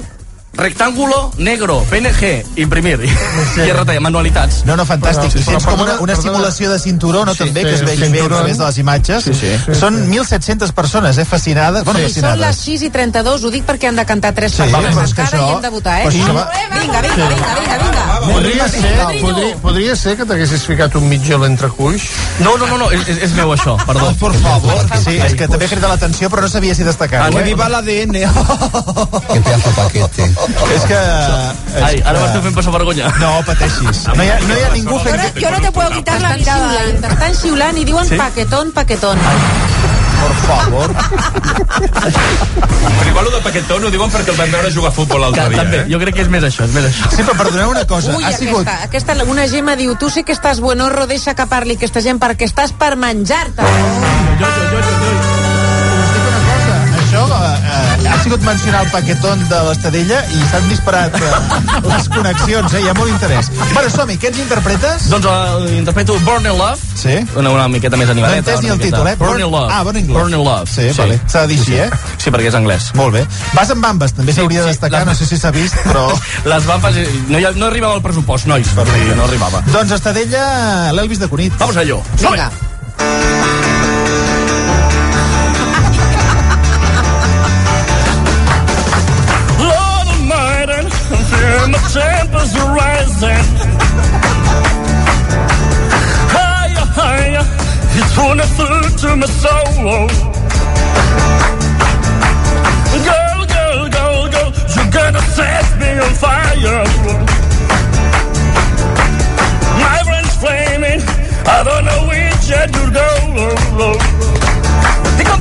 [0.53, 2.99] rectángulo negro, PNG, imprimir.
[3.57, 4.63] I he retallat manualitats.
[4.65, 5.31] No, no, fantàstic.
[5.33, 5.49] Sí, I sí.
[5.51, 8.21] tens com una, una simulació de cinturó, no, Sí, també, sí, que es vegi bé
[8.21, 9.23] a través de les imatges.
[9.25, 9.51] Sí, sí.
[9.79, 11.83] Són 1.700 persones, eh, fascinades.
[11.83, 12.61] Bueno, Sí, són les fascinades.
[12.63, 15.47] 6 i 32, ho dic perquè han de cantar tres Sí, persones però encara això-
[15.49, 16.05] i hem de votar, eh?
[16.05, 18.03] però això va- Vinga, vinga, vinga, vinga, vinga.
[18.23, 22.03] Podria ser, podria, podria ser que t'haguessis ficat un mitjà a l'entrecuix?
[22.39, 24.07] No, no, no, no és, és meu això, perdó.
[24.09, 24.85] Oh, por favor.
[25.03, 27.33] Sí, és que també crida l'atenció, però no sabia si destacar-ho.
[27.33, 27.43] Que eh?
[27.43, 28.13] viva l'ADN.
[28.13, 30.31] Que pedazo paquete.
[30.73, 30.99] És que...
[31.73, 33.09] És Ai, ara m'esteu fent passar vergonya.
[33.21, 34.03] No, pateixis.
[34.13, 35.21] No hi ha, no hi ha ningú Yo fent...
[35.23, 36.69] no, yo no te puedo quitar la Estan mirada.
[36.69, 38.15] xiulant, t'estan xiulant i diuen Sí?
[38.19, 39.17] paquetón, paquetón.
[40.23, 40.89] Por favor.
[41.83, 45.63] Però igual de Paquetón ho diuen perquè el vam veure jugar a futbol l'altre dia.
[45.65, 45.85] També, Eh?
[45.91, 47.09] jo crec que és més això, és més això.
[47.11, 48.15] Sí, però perdoneu una cosa.
[48.15, 48.63] Ui, ha sigut...
[48.67, 52.19] aquesta, aquesta, una Gemma diu, tu sí que estàs buenorro, deixa que parli aquesta gent
[52.23, 53.67] perquè estàs per menjar-te.
[53.67, 55.32] Això
[57.57, 61.31] eh, ha sigut mencionar el paquetón de l'Estadella i s'han disparat eh,
[61.87, 62.81] les connexions, eh?
[62.83, 63.49] Hi ha molt interès.
[63.73, 65.07] Bueno, som-hi, què ens interpretes?
[65.11, 66.79] Doncs uh, interpreto Born in Love.
[67.03, 67.17] Sí.
[67.35, 68.39] Una, una miqueta més No animadeta.
[68.43, 68.97] entès ni el miqueta.
[68.97, 69.15] títol, eh?
[69.19, 69.69] Born in Love.
[69.71, 70.19] Ah, Born in Love.
[70.19, 70.67] Born in Love.
[70.71, 71.19] Sí, vale.
[71.27, 71.89] S'ha de dir així, eh?
[72.17, 72.89] Sí, perquè és anglès.
[72.95, 73.25] Molt bé.
[73.53, 76.07] Vas amb bambes, també s'hauria de destacar, no sé si s'ha vist, però...
[76.53, 78.67] Les bambes, no, hi ha, no arribava al pressupost, nois.
[78.75, 79.15] Perfecte.
[79.15, 79.63] No arribava.
[79.71, 81.57] Doncs Estadella, l'Elvis de Cunit.
[81.59, 82.01] Vamos a ello.
[82.21, 82.51] Vinga.
[91.43, 93.45] Feel my tempers are rising.
[96.31, 97.45] Higher, higher,
[97.99, 100.07] it's running through to my soul.
[103.09, 106.85] Girl, girl, girl, girl, you're gonna set me on fire.
[109.83, 111.01] My brain's flaming,
[111.43, 113.23] I don't know which end to go.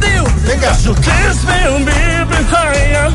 [0.02, 0.24] You.
[0.46, 0.70] Venga.
[0.82, 3.08] You kiss me and baby higher,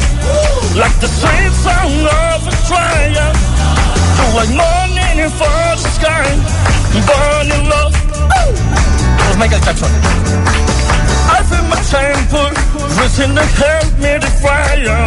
[0.80, 3.32] like the sweet song of a trial.
[4.36, 6.28] Like morning for the sky,
[7.08, 7.94] burning love.
[8.30, 9.90] That was Michael Jackson.
[11.30, 12.50] I feel my temper,
[13.00, 15.06] written to help me to fire.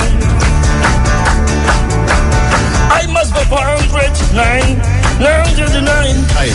[2.90, 4.76] I must be born great tonight,
[5.20, 6.16] now to the night.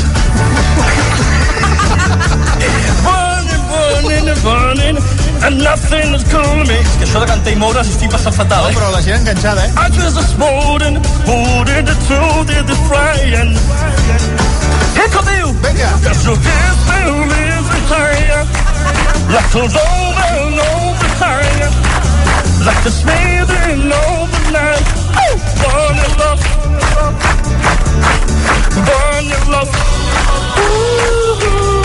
[3.06, 4.98] burning, burning, and burning,
[5.46, 6.78] and nothing is cool me.
[6.82, 8.74] És que això de cantar i moure's estic passant fatal, eh?
[8.78, 9.72] Però la gent enganxada, eh?
[9.78, 10.98] I just a smoldering,
[11.30, 13.54] holding the truth in the frying.
[14.98, 15.90] Here come you, Venga.
[16.06, 18.44] got your hands still is higher,
[19.36, 21.70] like the over and over higher,
[22.66, 24.86] like the smithing overnight.
[25.62, 26.42] Burn your love,
[28.88, 29.72] burn your love.
[31.38, 31.85] Burn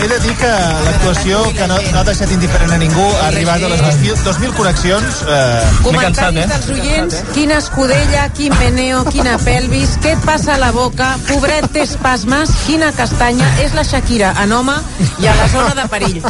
[0.00, 3.26] he de dir que la actuació que no, no ha deixat indiferent a ningú, ha
[3.28, 5.20] arribat a les 2.000, 2.000 connexions.
[5.28, 10.70] Eh, Comentaris dels oients, quina escudella, quin meneo, quina pelvis, què et passa a la
[10.72, 14.76] boca, pobret té espasmes, quina castanya, és la Shakira en home
[15.20, 16.20] i a la zona de perill.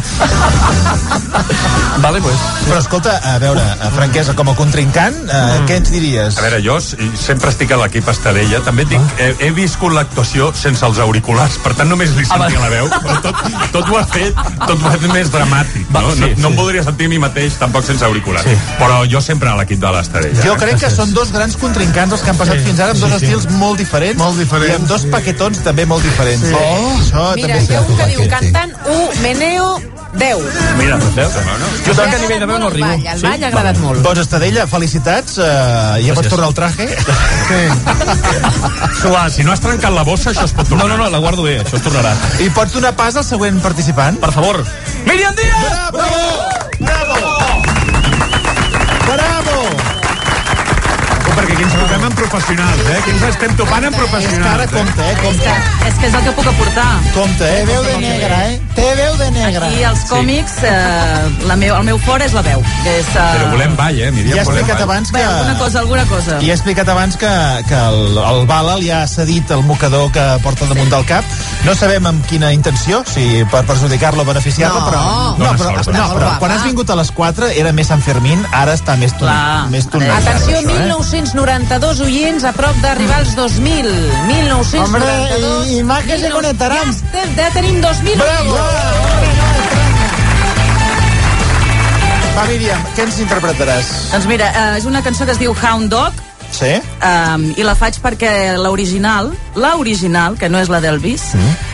[2.01, 2.43] Vale, pues.
[2.67, 6.39] Però escolta, a veure, a franquesa, com a contrincant, eh, què ens diries?
[6.39, 10.85] A veure, jo sempre estic a l'equip Estadella, també dic, he, he viscut l'actuació sense
[10.87, 14.35] els auriculars, per tant només li sentia la veu, però tot, tot ho ha fet,
[14.67, 16.01] tot ho ha fet més dramàtic, no?
[16.01, 16.47] Va, sí, no, no sí.
[16.51, 18.57] em podria sentir a mi mateix tampoc sense auriculars, Sí.
[18.81, 20.43] però jo sempre a l'equip de l'Estadella.
[20.45, 20.61] Jo eh?
[20.65, 23.07] crec que són dos grans contrincants els que han passat Sí, fins ara, amb sí,
[23.07, 23.27] dos sí.
[23.27, 26.47] estils molt diferents, molt diferents, i amb dos paquetons també molt diferents.
[26.51, 26.55] Sí.
[26.55, 30.43] Oh, això Mira, també hi ha un que diu cantant 1, meneo 10.
[30.79, 31.37] Mira, veus?
[31.87, 32.87] Jo també a nivell de veu no arribo.
[32.87, 34.03] El ball, el ball ha agradat molt.
[34.05, 35.37] Doncs Estadella, felicitats.
[35.39, 36.89] Uh, ja pots tornar al traje.
[39.01, 39.37] Suat.
[39.37, 40.89] Si no has trencat la bossa, això es pot tornar.
[40.89, 42.15] No, no, no, la guardo bé, això es tornarà.
[42.43, 44.19] I pots donar pas al següent participant?
[44.23, 44.65] Per favor.
[45.07, 45.71] Míriam Díaz!
[45.95, 46.01] Bravo!
[46.01, 46.60] Bravo!
[51.51, 52.97] Perquè aquí ens trobem amb professionals, eh?
[53.01, 54.41] Aquí ens estem topant amb professionals.
[54.41, 55.17] És que ara compte, eh?
[55.21, 55.55] Compte.
[55.89, 56.89] És que és el que puc aportar.
[57.15, 57.61] Compte, eh?
[57.61, 58.61] Té veu de negra, eh?
[58.77, 59.67] Té veu de negra.
[59.67, 62.63] Aquí als còmics, eh, la meu, el meu fort és la veu.
[62.85, 64.37] Que és, eh, Però volem ball, eh, Míriam?
[64.37, 64.83] Ja he explicat ball.
[64.91, 65.19] abans que...
[65.19, 66.39] Bé, alguna cosa, alguna cosa.
[66.41, 67.33] I he explicat abans que,
[67.69, 71.25] que el, el Balal ja ha cedit el mocador que porta damunt del cap.
[71.65, 74.87] No sabem amb quina intenció, si per perjudicar-lo o beneficiar-lo, No.
[74.91, 75.01] però,
[75.39, 75.97] no, però, sort.
[75.97, 76.39] no, però guapa.
[76.39, 79.29] quan has vingut a les 4 era més Sant Fermín, ara està més, ton,
[79.71, 80.69] més Atenció, això,
[81.49, 81.59] eh?
[81.59, 83.89] 1992 oients a prop d'arribar als 2.000.
[84.27, 84.85] 1992.
[84.85, 86.35] Hombre, y- y más que se 1900.
[86.35, 86.85] conectarán.
[86.85, 88.53] Ja, estem, ja tenim 2.000 Bravo!
[88.55, 89.61] oients.
[92.37, 93.89] Va, Míriam, què ens interpretaràs?
[94.13, 96.13] Doncs mira, eh, és una cançó que es diu Hound Dog,
[96.53, 96.71] Sí?
[97.03, 101.23] um, i la faig perquè l'original, la original, que no és la d'Elvis,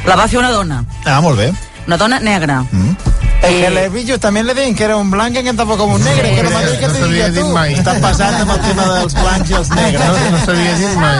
[0.04, 1.52] la va fer una dona, Ah, molt bé.
[1.86, 2.64] una dona negra.
[2.72, 6.04] Es que el Elvillo también le dicen que era un blanco que tampoco como un
[6.04, 6.28] negro.
[6.34, 7.48] que lo mateix que no te s'havia diria tu.
[7.52, 7.74] mai.
[7.74, 10.06] Està pesat amb el tema dels blancs i els negres.
[10.06, 11.18] No, no s'havia dit mai.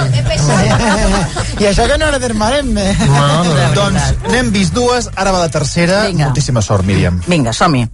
[1.61, 2.87] I això que no era del Maremme.
[3.79, 6.07] doncs n'hem vist dues, ara va la tercera.
[6.07, 6.31] Vinga.
[6.31, 7.21] Moltíssima sort, Míriam.
[7.27, 7.87] Vinga, som-hi.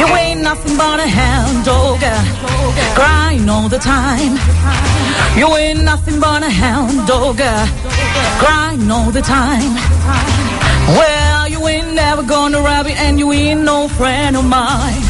[0.00, 2.00] You ain't nothing but a hound dog,
[2.94, 4.38] crying all the time.
[5.36, 7.36] You ain't nothing but a hound dog,
[8.38, 9.74] crying all the time.
[10.96, 15.02] Well, you ain't never gonna rabbit and you ain't no friend of mine.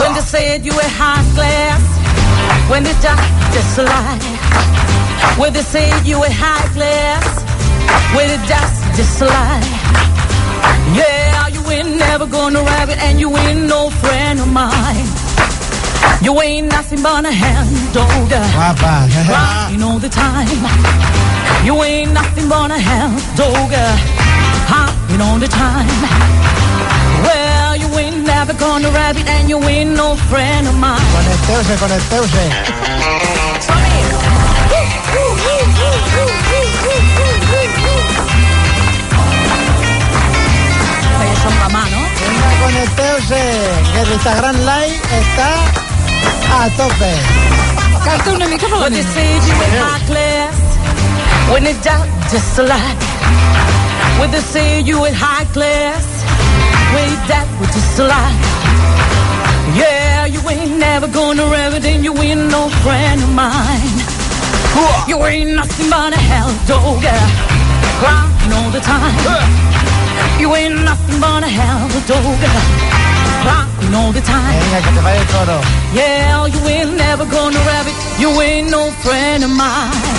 [0.00, 1.82] When they said you were high class,
[2.70, 4.18] when they just, just lie.
[5.38, 7.26] When they said you were high class,
[8.14, 9.66] when they just, just lie.
[10.94, 15.06] Yeah, you ain't never gonna rabbit and you ain't no friend of mine.
[16.22, 17.32] You ain't nothing but a
[17.92, 18.30] dog.
[18.30, 18.94] Guapa.
[19.26, 20.46] Crying all the time.
[21.66, 24.26] You ain't nothing but a hound dog.
[25.16, 25.88] Hopping all the time.
[27.24, 31.00] Well, you ain't never gonna rabbit and you ain't no friend of mine.
[41.46, 42.00] Amb la mà, no?
[42.20, 43.42] Venga, conecteuse.
[43.92, 45.50] Que el Instagram Live está
[46.58, 47.12] a tope.
[48.04, 48.94] Canta una mica in
[49.80, 50.54] high class,
[51.52, 53.75] when it just, just a lie.
[54.18, 56.04] When they say you in high class,
[56.94, 58.36] when that was just a lie.
[59.76, 63.96] Yeah, you ain't never gonna rabbit and you ain't no friend of mine.
[65.08, 67.04] You ain't nothing but a hell dog,
[68.00, 69.16] crying all the time.
[70.40, 72.40] You ain't nothing but a hell dog,
[73.44, 74.58] crying all the time.
[74.60, 75.58] Venga, que te vaya el coro.
[75.92, 77.94] Yeah, you ain't never gonna rabbit.
[78.18, 80.15] You ain't no friend of mine.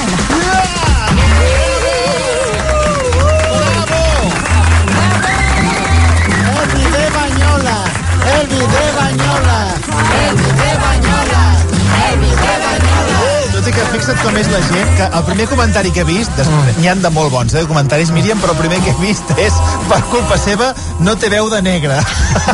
[13.77, 16.89] Que fixa't com és la gent, que el primer comentari que he vist, després, n'hi
[16.89, 19.53] han de molt bons, eh, comentaris, Míriam, però el primer que he vist és,
[19.89, 21.99] per culpa seva, no té veu de negre.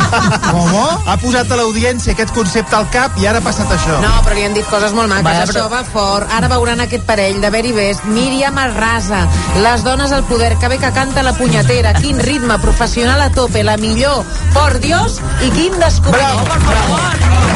[0.51, 0.73] Com?
[1.07, 3.99] Ha posat a l'audiència aquest concepte al cap i ara ha passat això.
[4.03, 5.23] No, però li han dit coses molt maques.
[5.29, 6.27] Vaja, Això però- va fort.
[6.33, 8.03] Ara veuran aquest parell de Very Best.
[8.05, 9.23] Míriam Arrasa.
[9.63, 10.55] Les dones al poder.
[10.59, 11.93] Que bé que canta la punyetera.
[12.01, 12.57] Quin ritme.
[12.59, 13.63] Professional a tope.
[13.63, 14.23] La millor.
[14.53, 15.19] Por Dios.
[15.41, 16.43] I quin descobriment.
[16.43, 16.99] Bravo, per favor.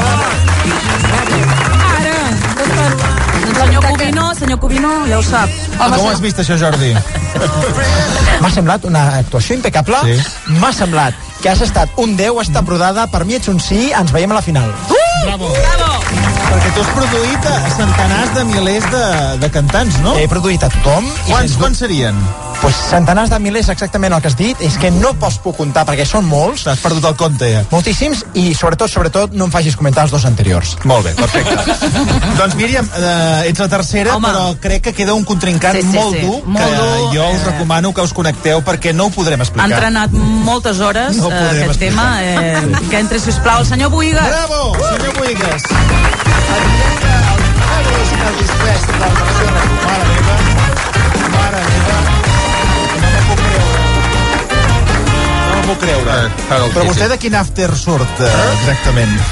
[0.08, 1.17] Ara.
[3.58, 5.50] Senyor Cubino, senyor Cubino, ja ho sap.
[5.80, 6.94] Ah, Com ho has vist, això, Jordi?
[8.42, 9.98] M'ha semblat una actuació impecable.
[10.06, 10.18] Sí.
[10.62, 13.08] M'ha semblat que has estat un 10, està prodada.
[13.12, 14.72] Per mi ets un sí, ens veiem a la final.
[15.26, 15.50] Bravo.
[16.48, 19.06] Perquè tu has produït a centenars de milers de,
[19.44, 20.16] de cantants, no?
[20.22, 21.08] He produït a tothom.
[21.28, 22.18] i Quants, quants serien?
[22.62, 25.86] Pues, centenars de milers, exactament el que has dit, és que no pots puc comptar,
[25.88, 26.66] perquè són molts.
[26.68, 27.64] Has perdut el compte, ja.
[27.72, 30.76] Moltíssims, i sobretot, sobretot, no em facis comentar els dos anteriors.
[30.90, 31.56] Molt bé, perfecte.
[32.40, 34.28] doncs Míriam, eh, ets la tercera, Home.
[34.28, 36.22] però crec que queda un contrincant Sí, sí, molt sí.
[36.26, 37.46] dur, Molt que dur, jo us eh.
[37.52, 39.70] recomano que us connecteu perquè no ho podrem Ha explicar.
[39.72, 41.88] entrenat moltes hores No podrem aquest explicar.
[41.88, 42.24] tema.
[42.24, 44.28] Eh, que entre, sisplau, el senyor Boigas.
[44.28, 45.64] Bravo, senyor Boigas.
[47.68, 50.07] Fabulous Elvis Presley, la versió de Mare meva, mare
[55.68, 56.16] m'ho puc creure.
[56.48, 59.16] Però vostè de quin after surt, eh, exactament?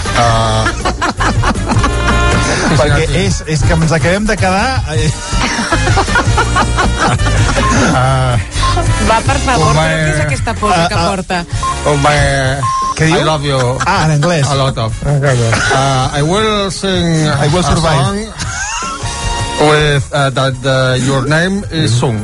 [2.75, 4.83] Perquè és, és que ens acabem de quedar...
[4.91, 5.11] Eh,
[9.05, 9.79] Va, per favor, Home.
[9.79, 11.07] però què és aquesta posa Ah, que ah.
[11.07, 11.37] porta?
[11.85, 12.15] Oh my,
[12.97, 13.19] Què diu?
[13.21, 13.59] I love you.
[13.85, 14.47] Ah, en anglès.
[14.49, 14.91] A lot of.
[15.05, 18.01] Uh, I will sing I will a survive.
[18.01, 18.19] song
[19.69, 22.19] with uh, that uh, your name is sung.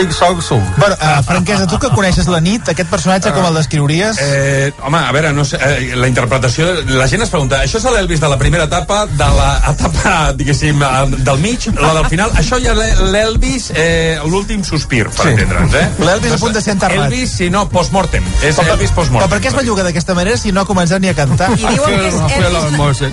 [0.00, 0.62] Sing song sung.
[0.78, 4.16] Bueno, uh, Franquesa, tu que coneixes la nit, aquest personatge com el descriuries?
[4.24, 6.70] Eh, home, a veure, no sé, eh, la interpretació...
[6.88, 11.18] La gent es pregunta, això és l'Elvis de la primera etapa, de l'etapa, diguéssim, eh,
[11.28, 15.34] del mig, la del final, això ja l'E- l'Elvis, eh, l'últim sospir, per Sí.
[15.34, 15.84] entendre'ns, eh?
[16.00, 17.04] L'Elvis a punt de ser enterrat.
[17.10, 18.24] Elvis, si no, post-mortem.
[18.40, 19.30] És Però- Elvis Però post-mortem.
[19.36, 21.50] per què es belluga d'aquesta manera si no ha començat ni a cantar?
[21.52, 23.12] I diuen que és Elvis...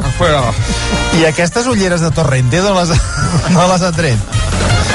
[1.20, 2.96] I aquestes ulleres de Torrente d'on les,
[3.56, 4.37] no les ha tret?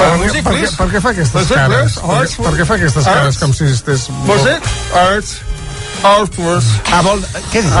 [0.03, 1.95] Per, per, què, per què fa aquestes cares?
[2.03, 3.17] Per, què- per què fa aquestes Arts.
[3.19, 4.09] cares com si estigués...
[4.27, 4.69] Music.
[4.99, 5.35] Arts.
[6.03, 6.65] Outwards.
[6.91, 7.21] Ah, vol...
[7.53, 7.71] Què diu?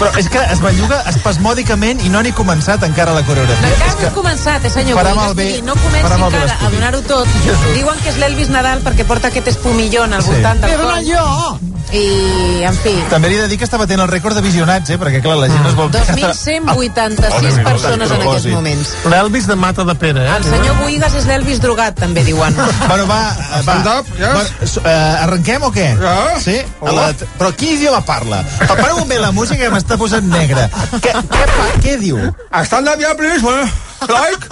[0.00, 3.68] Però és que es belluga espasmòdicament i no n'hi començat encara la coreografia.
[3.70, 4.08] Encara És no que...
[4.10, 7.30] he començat, eh, senyor farà malbé- Miri, no comenci encara a donar-ho tot.
[7.76, 10.32] Diuen que és l'Elvis Nadal perquè porta aquest espumillón al Sí.
[10.34, 10.96] voltant del Però cor.
[10.96, 11.77] no jo!
[11.92, 14.90] I, en fi, També li he de dir que està batent el rècord de visionats,
[14.92, 14.98] eh?
[15.00, 15.88] Perquè, clar, la gent es vol...
[15.94, 18.90] 2.186 persones en aquests moments.
[19.08, 20.34] L'Elvis de Mata de Pere, eh?
[20.36, 22.54] El senyor Boigas és l'Elvis drogat, també diuen.
[22.88, 23.60] Bueno, va, va.
[23.62, 24.34] Stand-up, yes?
[24.34, 25.88] Bueno, s- eh, arrenquem o què?
[26.00, 26.14] Ja.
[26.44, 26.58] Sí?
[26.82, 27.08] A la...
[27.38, 28.42] Però quin idioma parla?
[28.68, 30.68] Pareu bé la música que m'està posant negre.
[31.00, 31.68] Què, què, fa?
[31.84, 32.20] què diu?
[32.68, 33.40] Stand up, yeah, please.
[33.44, 33.64] Well,
[34.08, 34.44] like.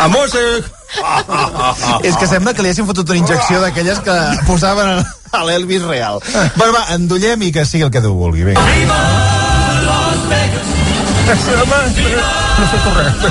[0.00, 0.72] A music.
[2.06, 4.14] És que sembla que li hagin fotut una injecció d'aquelles que
[4.46, 5.00] posaven
[5.32, 6.20] a- l'Elvis real.
[6.56, 8.44] Bueno, va, endollem i que sigui el que Déu vulgui.
[8.44, 8.64] Vinga.
[11.26, 13.28] No sé correcte.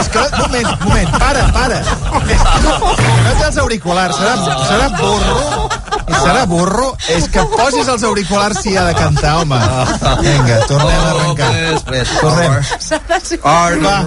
[0.00, 1.78] És que, moment, moment, para, para.
[2.12, 4.34] No té els auriculars, serà,
[4.68, 5.68] serà burro.
[6.18, 6.90] Serà burro.
[7.16, 9.58] És que posis els auriculars si ha de cantar, home.
[10.20, 11.50] Vinga, tornem a arrencar.
[12.20, 12.52] Tornem.
[13.42, 14.04] Va,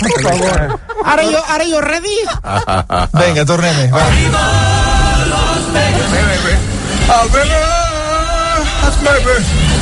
[0.00, 0.80] Per favor.
[1.08, 2.18] Ara jo, ara jo ready?
[3.16, 3.88] vinga, tornem-hi.
[3.96, 4.04] Va.
[7.10, 7.50] A baby,
[8.82, 9.34] that's baby.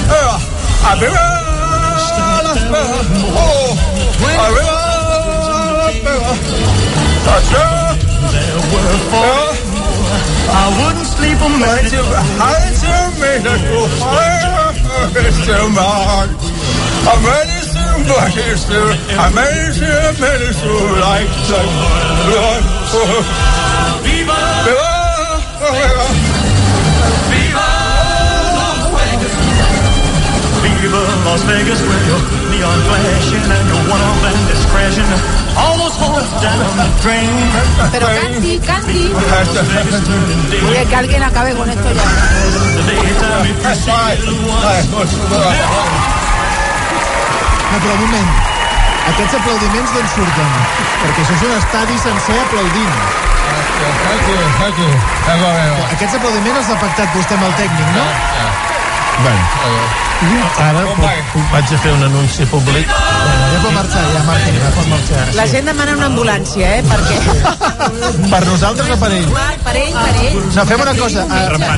[0.09, 0.41] Uh,
[0.89, 2.89] a baby, that's baby.
[3.37, 3.77] Oh,
[4.17, 4.65] a baby,
[5.77, 6.33] that's baby.
[7.29, 8.09] That's it.
[10.49, 11.93] I wouldn't sleep a minute.
[12.41, 14.73] I to me that you are
[15.45, 16.33] so much.
[17.13, 18.89] I'm ready to but it's still
[19.21, 20.73] I'm ready to I'm ready to
[21.05, 21.73] like like
[24.03, 26.08] Viva, Viva
[30.89, 35.05] Las Vegas with your neon flashing and your one-arm band is crashing.
[35.53, 37.29] All those horses down the drain.
[37.93, 38.07] Pero
[40.09, 40.65] turning day.
[40.65, 42.05] Oye, que alguien acabe con esto ya.
[42.73, 43.93] The daytime if you see
[44.25, 44.89] little ones.
[47.69, 48.31] No, però un moment.
[49.13, 50.51] Aquests aplaudiments d'on surten?
[51.03, 52.97] Perquè això és un estadi sencer aplaudint.
[55.93, 58.05] Aquests aplaudiments els ha pactat vostè amb el tècnic, no?
[59.23, 59.43] Bueno,
[60.59, 60.83] Ara
[61.33, 62.87] puc, vaig a fer un anunci públic.
[62.89, 65.25] ja pot marxar, ja, Martín, ja pot marxar.
[65.37, 66.83] La gent demana una ambulància, eh?
[66.87, 67.19] Perquè...
[68.33, 69.29] Per nosaltres o per ell?
[69.65, 70.39] Per ell, per ell.
[70.57, 71.25] No, fem una cosa.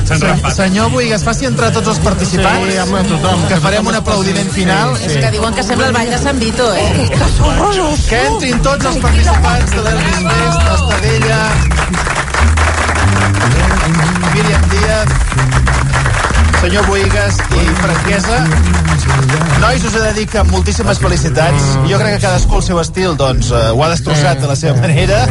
[0.07, 2.65] se- senyor Boigas, faci entrar tots els participants.
[2.71, 3.45] Sí, home, tothom.
[3.49, 4.95] Que farem un aplaudiment final.
[5.05, 7.09] És que diuen que sembla el ball de Sant Vito, eh?
[8.09, 11.41] Que entrin tots els participants de l'Elvis Fest, Estadella,
[14.33, 15.09] Míriam Díaz,
[16.61, 18.37] senyor Boigas i Franquesa.
[19.61, 21.71] Nois, us he de dir que moltíssimes felicitats.
[21.89, 24.75] Jo crec que cadascú al seu estil doncs, eh, ho ha destrossat de la seva
[24.77, 25.23] manera,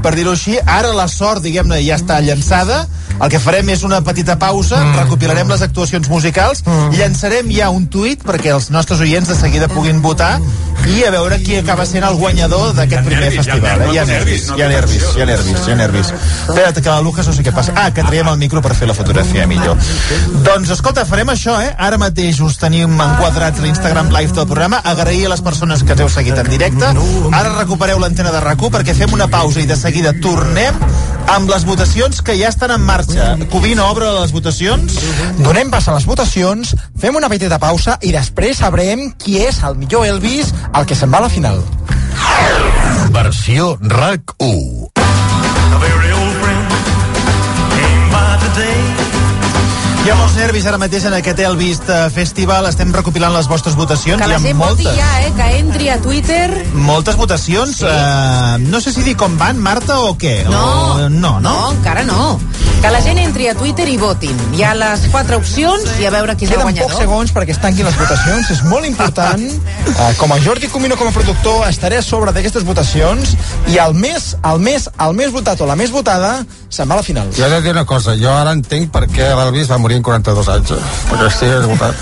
[0.00, 0.56] per dir-ho així.
[0.64, 2.86] Ara la sort, diguem-ne, ja està llançada.
[3.20, 6.64] El que farem és una petita pausa, recopilarem les actuacions musicals,
[6.96, 10.38] llançarem ja un tuit perquè els nostres oients de seguida puguin votar
[10.88, 13.84] i a veure qui acaba sent el guanyador d'aquest primer festival.
[13.92, 16.12] Hi ha nervis, hi ha nervis, hi ha nervis, hi ha nervis.
[16.14, 17.74] Espera't, que la Lucas no sé què passa.
[17.76, 19.78] Ah, que traiem el micro per fer la fotografia millor.
[20.46, 21.70] Doncs, escolta, farem això, eh?
[21.78, 24.82] Ara mateix us tenim enquadrats l'Instagram Live del programa.
[24.94, 26.92] Agrair a les persones que ens heu seguit en directe.
[27.32, 30.76] Ara recupereu l'antena de rac perquè fem una pausa i de seguida tornem
[31.30, 33.32] amb les votacions que ja estan en marxa.
[33.52, 34.96] Covino obre les votacions.
[35.38, 39.78] Donem pas a les votacions, fem una petita pausa i després sabrem qui és el
[39.78, 41.62] millor Elvis, el que se'n va a la final.
[43.14, 44.89] Versió RAC 1.
[50.00, 52.64] Hi ha molts nervis ara mateix en aquest Elvis eh, Festival.
[52.70, 54.16] Estem recopilant les vostres votacions.
[54.16, 54.96] Que Hi la gent voti moltes.
[54.96, 55.32] ja, eh?
[55.36, 56.46] Que entri a Twitter.
[56.72, 57.76] Moltes votacions.
[57.82, 57.84] Sí.
[57.84, 60.38] Uh, no sé si dir com van, Marta, o què.
[60.48, 60.62] No.
[60.64, 61.40] O, no, no.
[61.44, 62.38] No, encara no.
[62.80, 64.38] Que la gent entri a Twitter i votin.
[64.56, 66.88] Hi ha les quatre opcions i a veure qui és el Queden guanyador.
[66.94, 69.44] pocs segons perquè es tanquin les votacions, és molt important.
[69.44, 73.36] Uh, com a Jordi Comino, com a productor, estaré a sobre d'aquestes votacions
[73.68, 76.38] i el més, el més, el més votat o la més votada
[76.72, 77.28] se'n va a la final.
[77.36, 80.02] Jo he de dir una cosa, jo ara entenc per què l'Elvis va morir en
[80.06, 80.80] 42 anys, eh?
[81.10, 81.94] perquè estic esgotat.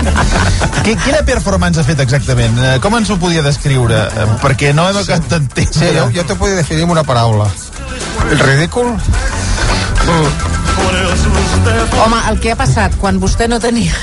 [0.84, 2.56] Qui, quina performance ha fet exactament?
[2.58, 3.98] Eh, Com ens ho podia descriure?
[4.16, 5.76] Eh, Perquè no hem acabat d'entendre.
[5.78, 7.50] Sí, jo, jo te podria definir amb una paraula.
[8.30, 8.94] El ridícul?
[12.00, 13.94] Home, el que ha passat quan vostè no tenia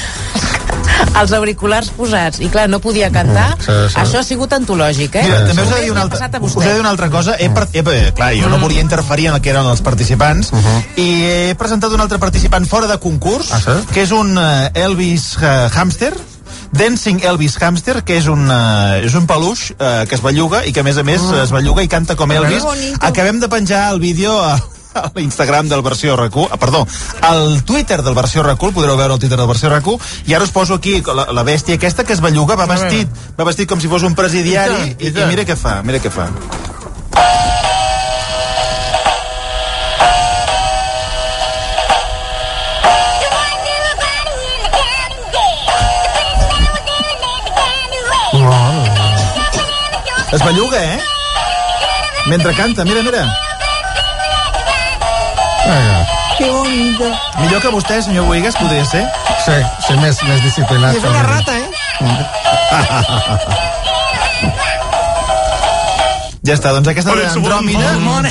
[1.21, 2.39] els auriculars posats.
[2.43, 3.99] I clar, no podia cantar, Mm, sí, sí.
[4.01, 5.23] això ha sigut antològic, eh?
[5.23, 7.35] Mira, també us he de dir una altra, us he de dir una altra cosa.
[7.39, 10.51] He, per, he, eh, clar, jo no volia interferir en el que eren els participants.
[10.95, 13.51] I he presentat un altre participant fora de concurs,
[13.93, 16.13] que és un eh, Elvis eh, Hamster,
[16.71, 20.73] Dancing Elvis Hamster, que és un, uh, és un peluix uh, que es belluga i
[20.75, 22.65] que a més a més es belluga i canta com Que Elvis.
[22.99, 24.59] Acabem de penjar el vídeo a,
[24.99, 26.85] a l'Instagram del versió RAC1, ah, perdó,
[27.21, 30.55] al Twitter del versió RAC1, podreu veure el Twitter del versió RAC1, i ara us
[30.55, 33.91] poso aquí la, la bèstia aquesta que es belluga, va vestit, va vestit com si
[33.91, 36.31] fos un presidiari, i, i mira què fa, mira què fa.
[50.29, 50.99] Es belluga, eh?
[52.27, 53.46] Mentre canta, mira, mira.
[56.37, 57.11] Que bonito.
[57.39, 59.03] Millor que vostè, senyor Boigas, podria ser.
[59.45, 59.57] Sí,
[59.87, 60.93] sí, més, més disciplinat.
[60.93, 61.67] I és una rata, eh?
[66.47, 68.21] Ja està, doncs aquesta Andròmina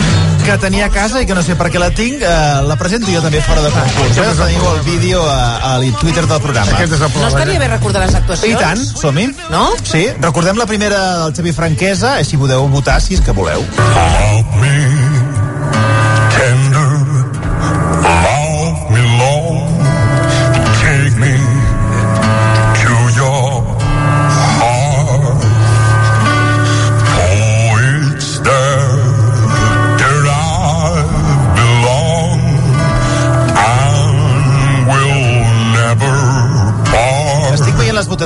[0.47, 2.28] que tenia a casa i que no sé per què la tinc, eh,
[2.62, 4.20] la presento jo també fora de concurs.
[4.22, 4.26] Eh?
[4.39, 6.70] Teniu el vídeo a, a Twitter del programa.
[6.76, 8.55] Aquest és el No estaria bé recordar les actuacions?
[8.55, 9.26] I tant, som-hi.
[9.51, 9.64] No?
[9.82, 13.66] Sí, recordem la primera del Xavi Franquesa, i si podeu votar, si és que voleu.
[13.74, 14.86] Tender,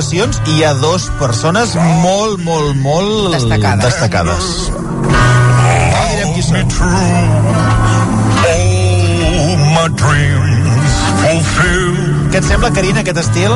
[0.01, 3.85] votacions i hi ha dos persones molt, molt, molt Destacades.
[3.85, 4.47] destacades.
[4.71, 7.71] No direm qui són.
[12.31, 13.51] Què et sembla, Carina, aquest estil?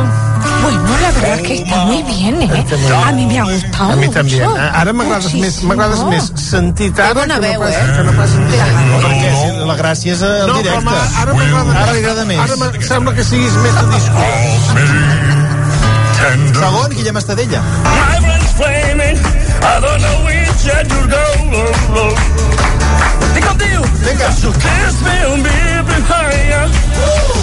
[0.61, 2.65] Bueno, la verdad que está muy bien, ¿eh?
[3.05, 4.31] A mí me ha gustado A mi també.
[4.35, 4.57] mucho.
[4.57, 7.93] Eh, Ara m'agrades més, m'agrades més sentit ara bona que no veu, pas, eh?
[7.95, 8.83] que no pas sentit ara.
[9.05, 10.83] Perquè si la gràcia és el No, directe.
[10.85, 12.39] però ara m'agrada Ara li agrada més.
[12.39, 14.94] Ara me- sembla que siguis més de discurs.
[16.55, 17.61] Segon, Guillem Estadella.
[17.83, 19.17] My friends flaming,
[19.61, 21.25] I don't know which I should go.
[21.51, 22.15] Oh, oh.
[23.33, 23.83] Think I'll do.
[24.05, 24.31] Vinga.
[24.31, 24.49] So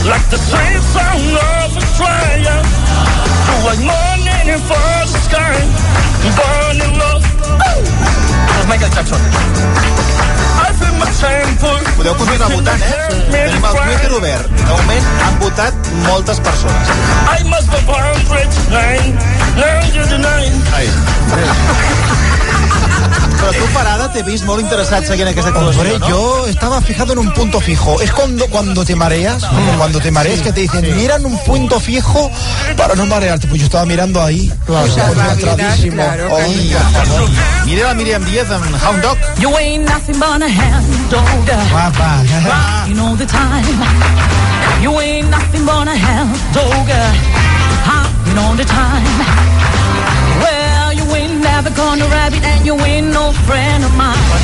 [0.09, 2.63] like the sweet sound of a fire.
[3.65, 4.12] Like
[4.43, 4.75] morning for
[5.07, 5.55] the sky,
[6.35, 7.23] burning love.
[7.63, 9.21] That's Michael Jackson.
[11.97, 12.91] Podeu continuar votant, eh?
[13.31, 14.49] Tenim el Twitter obert.
[14.57, 15.75] De moment han votat
[16.09, 16.89] moltes persones.
[17.39, 19.15] I must be born rich nine,
[19.55, 20.55] now you're the nine.
[20.75, 22.31] Ai.
[23.43, 26.09] Però tu, Parada, t'he vist molt interessat seguint aquesta actuació, Hombre, no?
[26.09, 28.01] yo estaba fijado en un punto fijo.
[28.01, 31.37] Es cuando, cuando te mareas, como cuando te mareas, que te dicen, mira en un
[31.45, 32.31] punto fijo
[32.77, 33.49] para no marearte.
[33.49, 35.97] Pues yo estaba mirando ahí, concentradísimo.
[35.97, 36.77] claro, Ay,
[37.65, 39.17] Mira la Míriam Díaz en Hound Dog.
[39.39, 41.25] You ain't nothing but a hound dog.
[41.71, 42.23] guapa.
[42.47, 43.65] Rocking all the time.
[44.83, 46.89] You ain't nothing but a hound dog.
[47.87, 49.72] Hopping all the time.
[51.63, 54.17] Ain't never gonna rabbit and you ain't no friend of mine.
[54.17, 54.39] Heu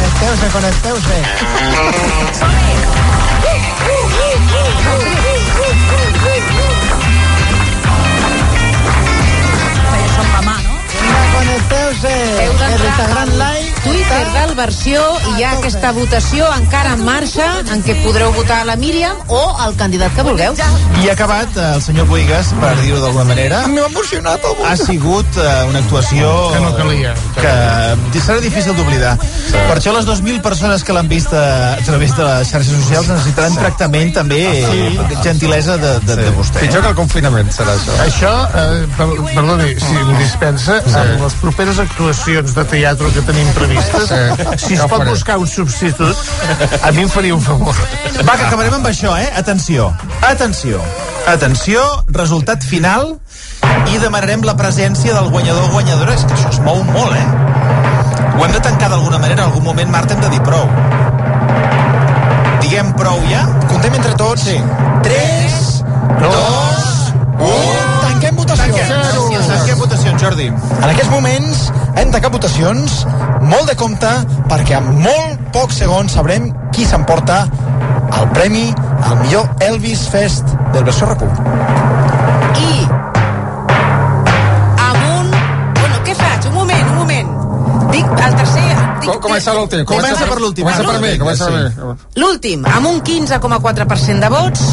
[12.38, 17.04] Que d'entrar l'Instagram al Live Twitter del versió i hi ha aquesta votació encara en
[17.06, 20.56] marxa en què podreu votar la Míriam o el candidat que vulgueu.
[21.00, 23.62] I ha acabat eh, el senyor Boigas, per dir-ho d'alguna manera.
[23.72, 27.14] M'ha emocionat el Ha sigut eh, una actuació Que no calia.
[27.38, 29.14] que serà difícil d'oblidar.
[29.54, 33.08] Per això les 2.000 persones que l'han vist a, a través de les xarxes socials
[33.14, 34.98] necessitaran tractament també Sí.
[35.22, 36.60] gentilesa de, de, de vostè.
[36.60, 37.96] Pitjor que el confinament serà això.
[38.04, 40.94] Això, eh, per, perdoni, si em dispensa, Sí.
[40.98, 44.66] amb les properes actuacions de teatre que tenim previstes, Sí.
[44.66, 46.16] si es pot buscar un substitut,
[46.82, 47.74] a mi em faria un favor.
[48.22, 49.28] Va, que acabarem amb això, eh?
[49.36, 49.92] Atenció,
[50.26, 50.80] atenció,
[51.26, 53.16] atenció, resultat final
[53.92, 56.14] i demanarem la presència del guanyador o guanyadora.
[56.14, 57.26] És que això es mou molt, eh?
[58.38, 60.68] Ho hem de tancar d'alguna manera, en algun moment, Marta, hem de dir prou.
[62.62, 63.46] Diguem prou ja?
[63.70, 64.44] Contem entre tots.
[64.46, 64.58] Sí.
[65.06, 65.58] 3,
[66.20, 67.98] 2, 1...
[68.02, 68.36] Tanquem.
[68.38, 69.17] Tanquem, tanquem
[69.88, 70.46] votacions, Jordi.
[70.82, 71.64] En aquests moments
[71.96, 73.00] hem tancat votacions,
[73.48, 74.10] molt de compte,
[74.50, 77.46] perquè en molt pocs segons sabrem qui s'emporta
[78.18, 78.66] el premi
[79.08, 81.30] al millor Elvis Fest del versió RAC1.
[82.58, 82.72] I
[84.84, 85.32] amb un...
[85.80, 86.50] Bueno, què faig?
[86.52, 87.34] Un moment, un moment.
[87.94, 88.66] Dic el tercer...
[88.68, 89.84] Dic, Com, comença l'últim.
[89.88, 90.68] Comença per l'últim.
[90.68, 91.96] Comença per mi, comença per mi.
[92.20, 94.66] L'últim, amb un 15,4% de vots,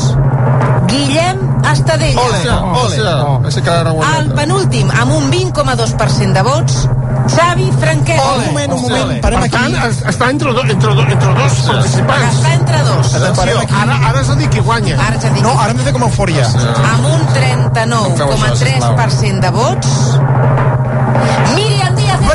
[0.88, 1.38] Guillem
[1.72, 2.22] Estadella.
[2.22, 2.40] Ole,
[3.40, 3.50] ole.
[3.50, 6.88] Ese que era El penúltim, amb un 20,2% de vots,
[7.36, 8.20] Xavi Franquet.
[8.20, 9.58] Un moment, un moment, parem Per aquí.
[9.58, 9.76] tant,
[10.12, 12.36] està entre, do, entre, do, entre dos participants.
[12.38, 13.08] Està entre dos.
[13.38, 13.74] Parem aquí.
[13.82, 14.96] Ara, ara és a dir qui guanya.
[15.08, 16.46] Ara ja No, ara hem de fer com eufòria.
[16.94, 19.88] amb un 39,3% de vots,
[21.56, 22.26] Míriam Díaz de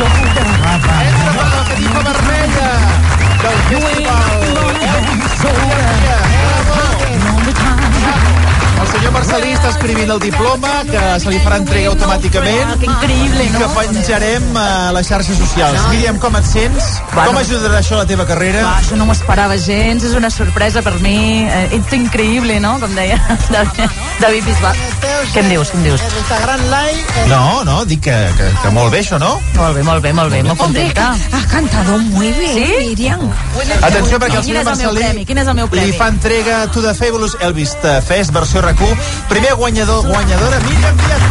[0.00, 2.68] Entra per la catifa vermella
[3.42, 3.99] del festival
[9.10, 13.50] senyor Marcelí està escrivint el diploma que se li farà entrega automàticament Que increïble, i
[13.50, 13.68] que no?
[13.74, 15.78] penjarem a les xarxes socials.
[15.90, 16.90] Míriam, com et sents?
[17.12, 17.32] Bueno.
[17.32, 18.62] Com ajudarà això a la teva carrera?
[18.66, 21.44] Va, això no m'ho esperava gens, és una sorpresa per mi.
[21.46, 22.76] Eh, ets increïble, no?
[22.82, 23.18] Com deia
[24.22, 24.78] David, Bisbal.
[25.34, 26.04] Què em dius, què em dius?
[26.70, 29.34] Live No, no, dic que, que, que molt bé això, no?
[29.56, 31.10] Molt bé, molt bé, molt bé, molt contenta.
[31.32, 32.86] has cantado muy bien, ¿Sí?
[32.88, 33.20] Miriam.
[33.82, 35.26] Atenció, perquè el Quin senyor és el meu Marcelí premi?
[35.26, 35.92] Quin és el meu li premi?
[35.98, 37.74] fa entrega to the Fabulous Elvis
[38.06, 38.80] Fest versió rac
[39.28, 41.22] Primer guanyador, guanyadora, Míriam Díaz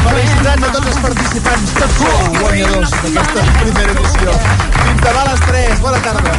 [0.00, 4.34] Felicitats a tots els participants, tots sou guanyadors d'aquesta primera edició.
[4.80, 6.30] Fins demà a les 3, bona tarda.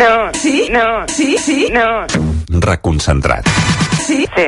[0.00, 0.30] No.
[0.34, 0.68] Sí?
[0.72, 0.86] No.
[1.08, 1.36] Sí?
[1.38, 1.68] Sí?
[1.72, 2.06] No.
[2.60, 3.48] Reconcentrat.
[4.06, 4.24] Sí?
[4.36, 4.46] Sí.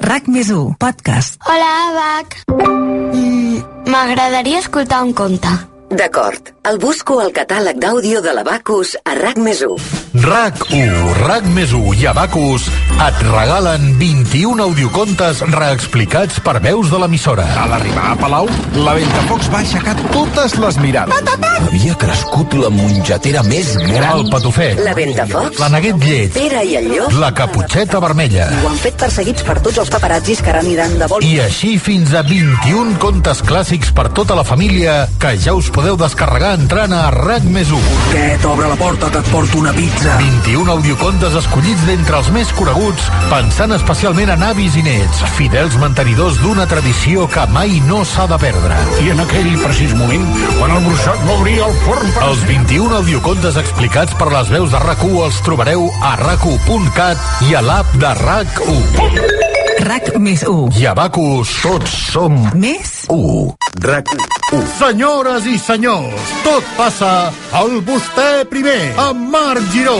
[0.00, 1.36] RAC més 1, podcast.
[1.44, 2.38] Hola, Abac.
[2.48, 3.60] Mm,
[3.92, 5.52] M'agradaria escoltar un conte.
[5.90, 6.52] D'acord.
[6.70, 9.74] El busco al catàleg d'àudio de l'Abacus a RAC més 1.
[10.22, 10.92] RAC1,
[11.24, 12.66] RAC més 1 i Abacus
[13.00, 17.46] et regalen 21 audiocontes reexplicats per veus de l'emissora.
[17.58, 18.46] A l'arribar a Palau,
[18.84, 21.32] la Ventafocs va aixecar totes les mirades.
[21.60, 24.20] Havia crescut la mongetera més gran.
[24.20, 28.46] El patufet, La Ventafocs, la neguet llet, Pere i el llop la caputxeta vermella.
[28.62, 31.24] ho han fet perseguits per tots els paparazzis que ara aniran de vol.
[31.26, 35.79] I així fins a 21 contes clàssics per tota la família que ja us podeu
[35.80, 37.80] descarregar entrant a RAC més 1.
[38.10, 40.16] Aquest, obre la porta que et porto una pizza.
[40.20, 46.40] 21 audiocontes escollits d'entre els més coneguts, pensant especialment en avis i nets, fidels mantenidors
[46.42, 48.78] d'una tradició que mai no s'ha de perdre.
[49.04, 50.26] I en aquell precís moment,
[50.58, 52.26] quan el bruixot va obrir el forn per...
[52.30, 57.64] Els 21 audiocontes explicats per les veus de RAC1 els trobareu a rac1.cat i a
[57.64, 59.49] l'app de RAC1.
[59.80, 60.76] RAC més 1.
[60.80, 63.54] I a Bacus tots som Més 1.
[63.80, 64.66] RAC1.
[64.76, 67.12] Senyores i senyors, tot passa
[67.56, 69.96] al vostè primer, amb Marc Giró.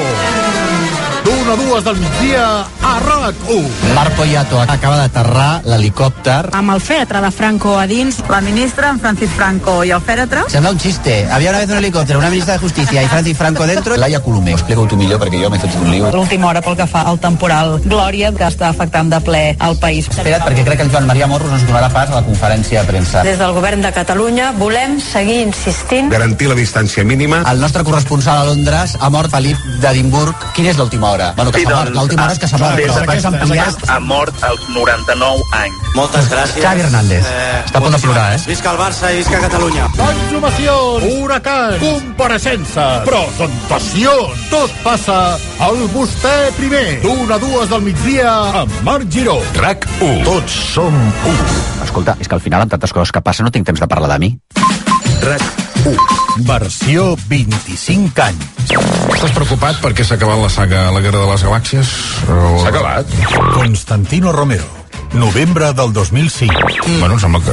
[1.24, 2.44] D'una a dues del migdia
[2.82, 3.66] a RAC1.
[3.94, 6.50] Marc Poyato acaba d'aterrar l'helicòpter.
[6.56, 10.44] Amb el fèretre de Franco a dins, la ministra, en Francis Franco i el fèretre.
[10.48, 11.26] Sembla un chiste.
[11.30, 13.96] Había una vez un helicòpter, una ministra de Justícia i Francis Franco dentro.
[13.96, 16.10] Laia Colomer, explica-ho tu millor perquè jo m'he fet un lío.
[16.14, 20.08] L'última hora pel que fa al temporal Glòria, que està afectant de ple al país.
[20.08, 22.92] Espera't, perquè crec que el Joan Maria Morros ens donarà pas a la conferència de
[22.94, 23.24] premsa.
[23.26, 27.42] Des del govern de Catalunya volem seguir insistint Garantir la distància mínima.
[27.50, 30.48] El nostre corresponsal a Londres ha mort Felip d'Edimburg.
[30.56, 31.32] Quina és l'última hora?
[31.36, 31.84] Bueno, que Sí, s'ha mort.
[31.84, 33.88] doncs, L'última hora és que s'ha mort, des d'aquest- s'ha ampliat.
[33.90, 35.74] Ha mort als 99 anys.
[35.94, 36.62] Moltes gràcies.
[36.62, 37.24] Xavi Hernández.
[37.66, 38.40] Està a punt de plorar, eh?
[38.46, 39.88] Visca el Barça i visca Catalunya.
[40.10, 44.50] Exhumacions, huracans, compareixences, presentacions.
[44.50, 47.00] Tot passa al vostè primer.
[47.02, 48.32] D'una a dues del migdia
[48.62, 49.40] amb Marc Giró.
[49.54, 50.24] RAC1.
[50.24, 51.84] Tots som 1.
[51.84, 54.10] Escolta, és que al final, amb tantes coses que passen, no tinc temps de parlar
[54.12, 54.38] de mi.
[55.22, 55.42] RAC
[55.84, 55.96] 1,
[56.44, 58.74] versió 25 anys.
[59.14, 61.92] Estàs preocupat perquè s'ha acabat la saga La Guerra de les Galàxies?
[62.28, 62.58] O...
[62.62, 63.14] S'ha acabat?
[63.54, 64.79] Constantino Romero,
[65.12, 66.54] novembre del 2005.
[66.86, 67.00] Mm.
[67.00, 67.52] Bueno, em sembla que...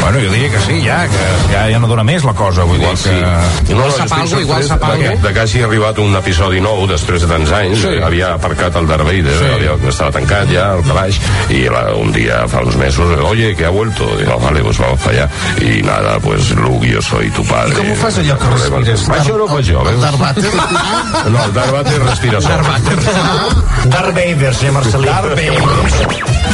[0.00, 2.78] Bueno, jo diria que sí, ja, que ja, ja no dona més la cosa, vull
[2.80, 3.72] dir que...
[3.74, 5.10] Igual sap algo, igual sap algo.
[5.20, 7.90] De que hagi arribat un episodi nou després de tants anys, Sí.
[7.96, 8.00] sí.
[8.04, 9.44] havia aparcat el Darth Vader, Sí.
[9.44, 9.50] sí.
[9.58, 11.20] havia, estava tancat ja al calaix,
[11.52, 15.00] i la, un dia fa uns mesos, oye, que ha vuelto, digo, vale, pues vamos
[15.00, 15.28] para allá,
[15.60, 17.74] y nada, pues Luke, yo soy tu padre.
[17.76, 19.06] Com ho fas allò que respires?
[19.20, 20.00] Això no ho faig jo, veus?
[20.00, 21.30] Darth Vader?
[21.30, 22.64] No, el Darth Vader respira sol.
[23.84, 25.06] Darth Vader, senyor Marcelí.
[25.12, 26.49] Darth Vader.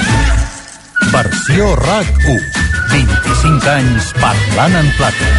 [1.12, 2.40] Versió RAC 1.
[2.90, 5.32] 25 anys parlant en plata.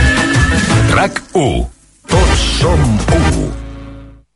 [0.95, 1.63] RAC 1.
[2.07, 2.83] Tots som
[3.21, 3.66] 1.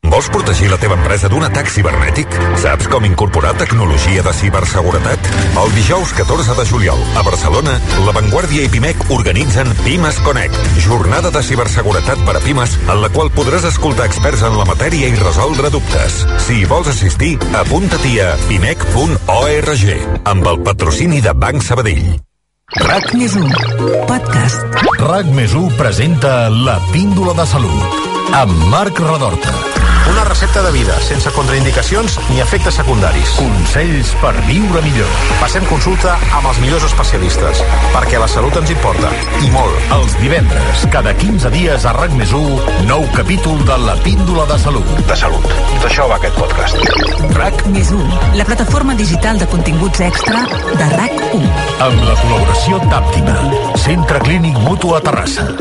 [0.02, 2.34] Vols protegir la teva empresa d'un atac cibernètic?
[2.60, 5.28] Saps com incorporar tecnologia de ciberseguretat?
[5.62, 7.78] El dijous 14 de juliol, a Barcelona,
[8.08, 13.12] La Vanguardia i Pimec organitzen Pimes Connect, jornada de ciberseguretat per a Pimes, en la
[13.14, 16.24] qual podràs escoltar experts en la matèria i resoldre dubtes.
[16.48, 19.86] Si hi vols assistir, apunta-t'hi a pimec.org,
[20.34, 22.18] amb el patrocini de Banc Sabadell.
[22.82, 23.54] RAC més 1,
[24.10, 24.82] podcast.
[24.98, 28.02] RAC més 1 presenta La Píndola de Salut,
[28.42, 29.81] amb Marc Redorta.
[30.10, 33.36] Una recepta de vida, sense contraindicacions ni efectes secundaris.
[33.38, 35.08] Consells per viure millor.
[35.40, 37.62] Passem consulta amb els millors especialistes,
[37.94, 39.12] perquè la salut ens importa,
[39.46, 39.94] i molt.
[39.98, 44.60] Els divendres, cada 15 dies a RAC més 1, nou capítol de La Píndola de
[44.64, 44.92] Salut.
[45.08, 45.48] De salut.
[45.86, 46.82] D'això va aquest podcast.
[47.38, 51.56] RAC més 1, la plataforma digital de continguts extra de RAC 1.
[51.88, 53.40] Amb la col·laboració d'Àptima,
[53.86, 55.52] Centre Clínic Mutu a Terrassa.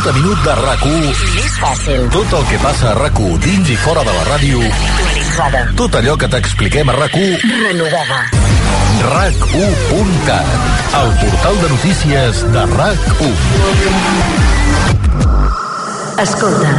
[0.00, 1.00] Minut a minut de RAC1
[1.36, 2.06] Més fàcil.
[2.14, 5.60] Tot el que passa a RAC1 dins i fora de la ràdio Actualitzada.
[5.76, 7.36] Tot allò que t'expliquem a RAC1
[7.66, 8.20] Renovada.
[9.10, 10.48] RAC1.cat
[11.02, 13.36] El portal de notícies de RAC1
[16.24, 16.70] Escolta.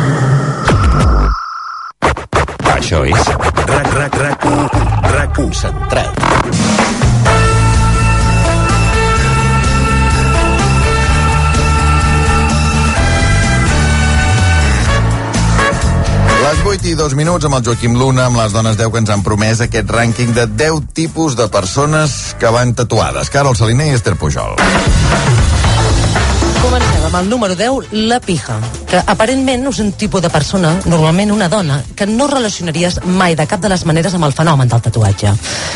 [2.74, 3.22] Això és
[3.70, 4.50] RAC, RAC, RAC,
[5.14, 7.11] RAC concentrat.
[16.52, 19.10] Les 8 i 2 minuts amb el Joaquim Luna, amb les dones 10 que ens
[19.14, 23.30] han promès aquest rànquing de 10 tipus de persones que van tatuades.
[23.32, 24.58] Carol Saliner i Esther Pujol.
[26.60, 28.58] Comencem amb el número 10, la pija,
[28.90, 33.48] que aparentment és un tipus de persona, normalment una dona, que no relacionaries mai de
[33.48, 35.32] cap de les maneres amb el fenomen del tatuatge.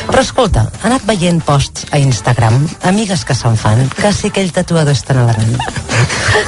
[0.10, 2.60] Però escolta, ha anat veient posts a Instagram,
[2.92, 5.56] amigues que se'n fan, que sí que aquell tatuador és tan elegant.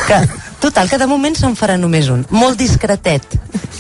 [0.04, 0.20] Que,
[0.62, 3.26] total, que de moment se'n farà només un, molt discretet,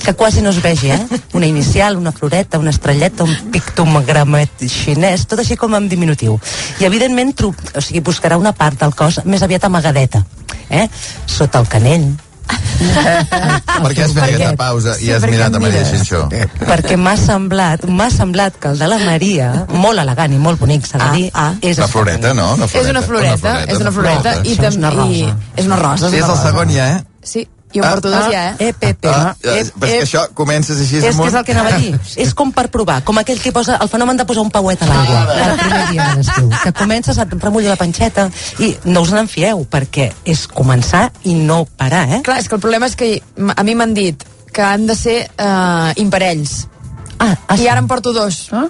[0.04, 1.22] que quasi no es vegi, eh?
[1.34, 6.38] Una inicial, una floreta, una estrelleta, un pictogramet xinès, tot així com en diminutiu.
[6.80, 10.24] I evidentment, tru, o sigui, buscarà una part del cos més aviat amagadeta,
[10.70, 10.88] eh?
[11.26, 12.08] Sota el canell,
[13.82, 15.84] Per què has fet aquesta pausa i Sí, has perquè mirat a Maria.
[15.90, 16.22] Xinxó?
[16.68, 20.86] perquè m'ha semblat, m'ha semblat que el de la Maria, molt elegant i molt bonic,
[20.88, 21.28] s'ha de dir,
[21.62, 22.56] és La floreta, no?
[22.60, 25.38] La És una floreta, és una floreta i Això és una també rosa.
[25.58, 26.10] és una rosa.
[26.10, 27.04] Sí, és el segon ja, eh?
[27.24, 27.48] Sí,
[27.78, 28.68] jo en porto dos ja, eh?
[28.70, 29.08] Eh, Pepe.
[29.14, 31.80] Ah, eh, però és que això comences així és que és el que anava a
[31.82, 31.94] dir.
[32.26, 34.90] És com per provar, com aquell que posa el fenomen de posar un pauet a
[34.90, 38.28] l'aigua el primer dia de l'estiu, que comences a remullar la panxeta
[38.60, 42.22] i no us n'enfieu, perquè és començar i no parar, eh?
[42.26, 43.14] Clar, és que el problema és que
[43.56, 44.24] a mi m'han dit
[44.54, 46.66] que han de ser eh, imparells.
[47.20, 48.48] Ah, ah, I ara en porto dos.
[48.52, 48.66] Ah?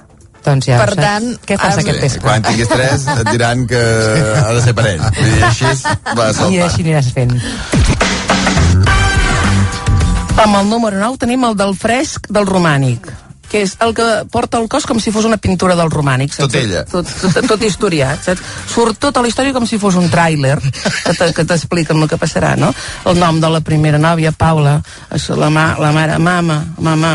[0.47, 1.01] Doncs ja per saps.
[1.03, 2.21] tant, Què fas ara- aquest vespre?
[2.23, 5.01] Quan tinguis tres et diran que ha de ser parell.
[5.03, 5.65] I així
[6.17, 6.61] va I saltant.
[6.69, 7.35] així aniràs fent.
[10.37, 13.09] Amb el número 9 tenim el del fresc del romànic
[13.47, 16.33] que és el que porta el cos com si fos una pintura del romànic.
[16.35, 16.49] saps?
[16.51, 16.81] Tot ella.
[16.83, 18.41] Tot, tot, tot historiat, saps?
[18.73, 22.17] Surt tota la història com si fos un tràiler que te- que t'expliquen el que
[22.19, 22.73] passarà, no?
[23.07, 24.81] El nom de la primera nòvia, Paula,
[25.39, 27.13] la, ma, la mare, mama, mamà,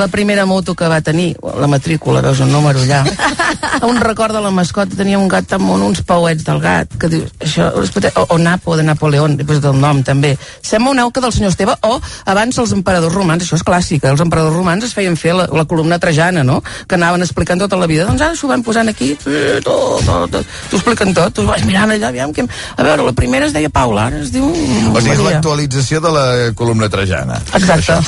[0.00, 3.04] la primera moto que va tenir, la matrícula, veus un número allà.
[3.86, 7.08] Un record de la mascota, tenia un gat tan mono, uns pauets del gat, que
[7.08, 10.34] dius, això, o, o Napo, de Napoleón, després del nom també.
[10.64, 14.12] Sembla una auca del senyor Esteve, o abans els emperadors romans, això és clàssic, eh?
[14.12, 17.78] els emperadors romans es feien fer la, la columna trajana, no?, que anaven explicant tota
[17.80, 21.46] la vida, doncs ara s'ho van posant aquí, tot, tot, tot, t'ho expliquen tot, tu
[21.48, 22.44] vas mirant allà, aviam, que...
[22.44, 24.44] a veure, la primera es deia Paula, ara es diu...
[24.48, 26.26] O sigui, és l'actualització de la
[26.58, 27.40] columna trajana.
[27.56, 28.00] Exacte.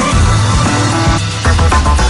[0.04, 2.03] どこどこ?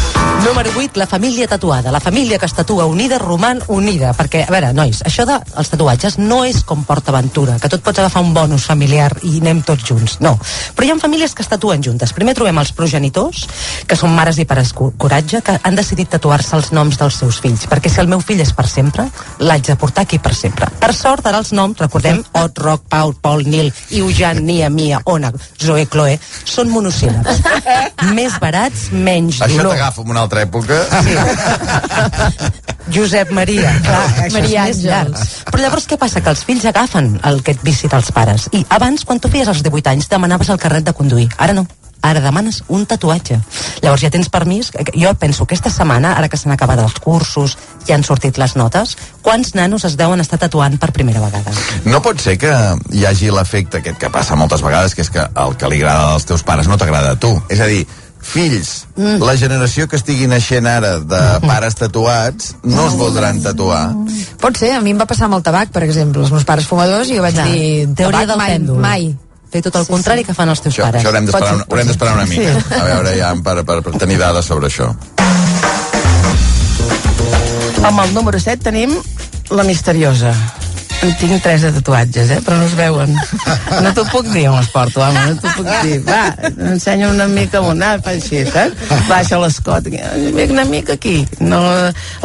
[0.45, 4.45] Número 8, dic la família tatuada, la família que es tatua unida roman unida, perquè,
[4.47, 8.23] a veure, nois, això dels tatuatges no és com Port Aventura, que tot pots agafar
[8.23, 10.37] un bonus familiar i anem tots junts, no.
[10.77, 12.13] Però hi ha famílies que es tatuen juntes.
[12.13, 13.47] Primer trobem els progenitors,
[13.89, 17.67] que són mares i pares coratge, que han decidit tatuar-se els noms dels seus fills,
[17.71, 19.09] perquè si el meu fill és per sempre,
[19.41, 20.69] l'haig de portar aquí per sempre.
[20.79, 25.33] Per sort, ara els noms, recordem, Ot, Roc, Paul, Pol, Nil, Eugen, Nia, Mia, Ona,
[25.59, 27.43] Zoe, Chloe, són monosíl·labs.
[28.19, 29.75] Més barats, menys Això dolor.
[29.75, 30.81] t'agafa en una altra època.
[32.95, 34.85] Josep Maria, clar, això Maria és més Àngels.
[34.85, 35.47] llarg.
[35.51, 36.21] Però llavors què passa?
[36.21, 38.51] Que els fills agafen el que et visita els pares.
[38.53, 41.31] I abans, quan tu feies els 18 anys, demanaves el carnet de conduir.
[41.39, 41.67] Ara no.
[42.05, 43.39] Ara demanes un tatuatge.
[43.81, 44.69] Llavors ja tens permís.
[44.93, 47.57] Jo penso que aquesta setmana, ara que s'han acabat els cursos,
[47.89, 48.93] ja han sortit les notes,
[49.25, 51.57] quants nanos es deuen estar tatuant per primera vegada?
[51.89, 52.53] No pot ser que
[52.93, 56.13] hi hagi l'efecte aquest que passa moltes vegades, que és que el que li agrada
[56.19, 57.33] als teus pares no t'agrada a tu.
[57.49, 57.87] És a dir,
[58.25, 59.21] fills, mm.
[59.23, 63.85] la generació que estigui naixent ara de pares tatuats no es voldran tatuar.
[64.41, 66.25] Pot ser, a mi em va passar amb el tabac, per exemple.
[66.25, 67.93] Els meus pares fumadors i jo vaig Clar, dir...
[67.95, 68.81] teoria tabac del mai, pèndol.
[68.85, 69.13] Mai.
[69.55, 71.05] Fer tot el contrari que fan els teus Això, pares.
[71.05, 72.57] això haurem d'esperar una, haurem una mica.
[72.59, 72.81] Sí.
[72.81, 74.91] A veure, ja, per, per, per tenir dades sobre això.
[77.85, 78.97] Amb el número 7 tenim
[79.55, 80.33] la misteriosa.
[81.21, 82.39] Tinc tres de tatuatges, eh?
[82.45, 83.13] però no es veuen.
[83.85, 85.99] No t'ho puc dir on els porto, home, no t'ho puc dir.
[86.07, 86.23] Va,
[86.73, 88.89] ensenya una mica on anar, fa així, saps?
[89.09, 89.89] Baixa l'escot,
[90.49, 91.27] una mica aquí.
[91.45, 91.61] No,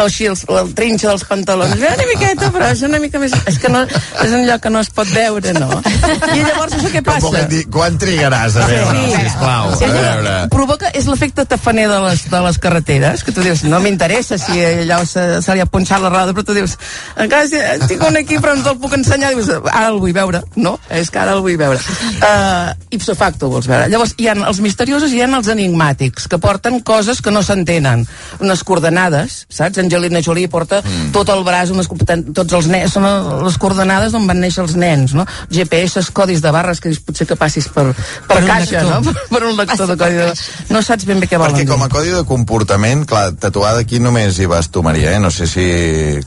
[0.03, 1.75] així, el, el trinxa dels pantalons.
[1.79, 3.35] Una miqueta, però és una mica més...
[3.49, 3.83] És que no,
[4.23, 5.69] és un lloc que no es pot veure, no?
[5.83, 7.25] I llavors això què Com passa?
[7.27, 9.23] puc dir, quan trigaràs a veure, Sí.
[9.25, 9.75] sisplau?
[9.79, 10.35] Sí, A veure...
[10.53, 14.59] provoca, és l'efecte tafaner de les, de les carreteres, que tu dius, no m'interessa si
[14.63, 16.75] allò se, se li ha punxat la roda, però tu dius,
[17.19, 17.59] encara si,
[17.91, 20.41] tinc un aquí però no te'l puc ensenyar, dius, ara el vull veure.
[20.59, 21.79] No, és que ara el vull veure.
[22.19, 23.89] Uh, ipso facto vols veure.
[23.91, 27.43] Llavors, hi ha els misteriosos i hi ha els enigmàtics, que porten coses que no
[27.45, 28.05] s'entenen.
[28.39, 29.81] Unes coordenades, saps?
[29.81, 31.11] Angelina Jolie porta mm.
[31.15, 31.89] tot el braç, unes,
[32.35, 33.07] tots els nens, són
[33.45, 35.25] les coordenades d'on van néixer els nens, no?
[35.49, 37.89] GPS, codis de barres, que dius, potser que passis per,
[38.27, 39.15] per, Per caixa, no?
[39.33, 40.29] Per un lector de codi de...
[40.73, 44.01] No saps ben bé què volen Perquè com a codi de comportament, clar, tatuada aquí
[44.03, 45.21] només hi vas tu, Maria, eh?
[45.23, 45.65] No sé si...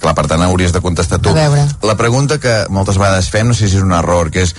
[0.02, 1.32] Clar, per tant, hauries de contestar tu.
[1.32, 1.66] A veure.
[1.86, 4.54] La pregunta que moltes vegades fem, no sé si és un error, que és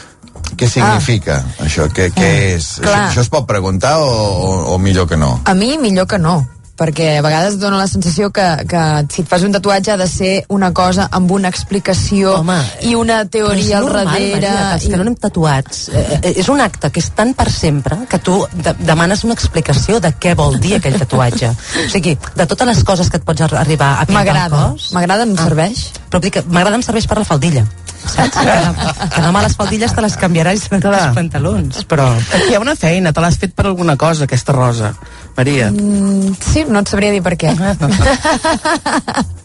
[0.58, 1.88] què significa això?
[1.94, 2.80] Què, què és?
[2.80, 3.04] Això, Clar.
[3.10, 5.40] això es pot preguntar o, o, o millor que no?
[5.46, 6.42] A mi millor que no
[6.78, 8.82] perquè a vegades dona la sensació que, que
[9.14, 12.56] si et fas un tatuatge ha de ser una cosa amb una explicació Home,
[12.90, 16.50] i una teoria al normal, darrere Maria, els que no anem tatuats eh, eh, és
[16.50, 20.34] un acte que és tan per sempre que tu de demanes una explicació de què
[20.40, 21.52] vol dir aquell tatuatge.
[21.86, 24.66] O sigui, de totes les coses que et pots ar- arribar a pintar al M'agrada,
[24.98, 25.86] m'agrada, em serveix.
[26.10, 27.66] però vull dir que m'agrada em serveix per la faldilla
[28.08, 28.38] saps?
[28.38, 30.94] Que, que demà les faldilles te les canviaràs i Clar.
[31.00, 34.52] els pantalons però Aquí hi ha una feina, te l'has fet per alguna cosa, aquesta
[34.56, 34.94] rosa,
[35.38, 35.72] Maria.
[35.72, 37.50] Mm, sí, no et sabria dir per què.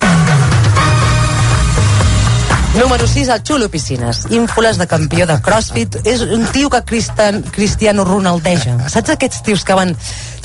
[2.79, 4.27] Número 6, el Xulo Piscines.
[4.31, 5.97] Ínfoles de campió de CrossFit.
[6.07, 8.77] És un tio que Cristian, Cristiano Ronaldeja.
[8.93, 9.97] Saps aquests tios que van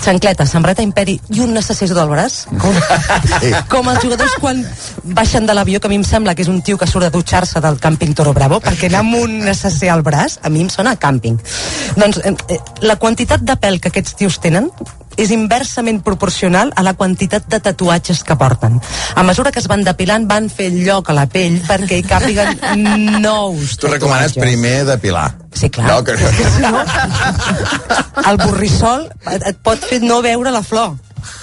[0.04, 2.43] xancleta, samarreta imperi i un necessito del braç?
[2.60, 2.76] Com,
[3.72, 4.64] com els jugadors quan
[5.16, 7.14] baixen de l'avió, que a mi em sembla que és un tio que surt a
[7.14, 10.72] dutxar-se del càmping Toro Bravo, perquè anar amb un necessari al braç, a mi em
[10.74, 11.39] sona a càmping.
[11.99, 14.70] Doncs eh, eh, la quantitat de pèl que aquests tios tenen
[15.18, 18.80] és inversament proporcional a la quantitat de tatuatges que porten.
[19.16, 22.58] A mesura que es van depilant, van fer lloc a la pell perquè hi càpiguen
[23.26, 25.43] nous Tu recomanes primer depilar.
[25.54, 25.88] Sí, clar.
[25.88, 26.16] No, que...
[28.30, 30.95] El borrissol et, et pot fer no veure la flor.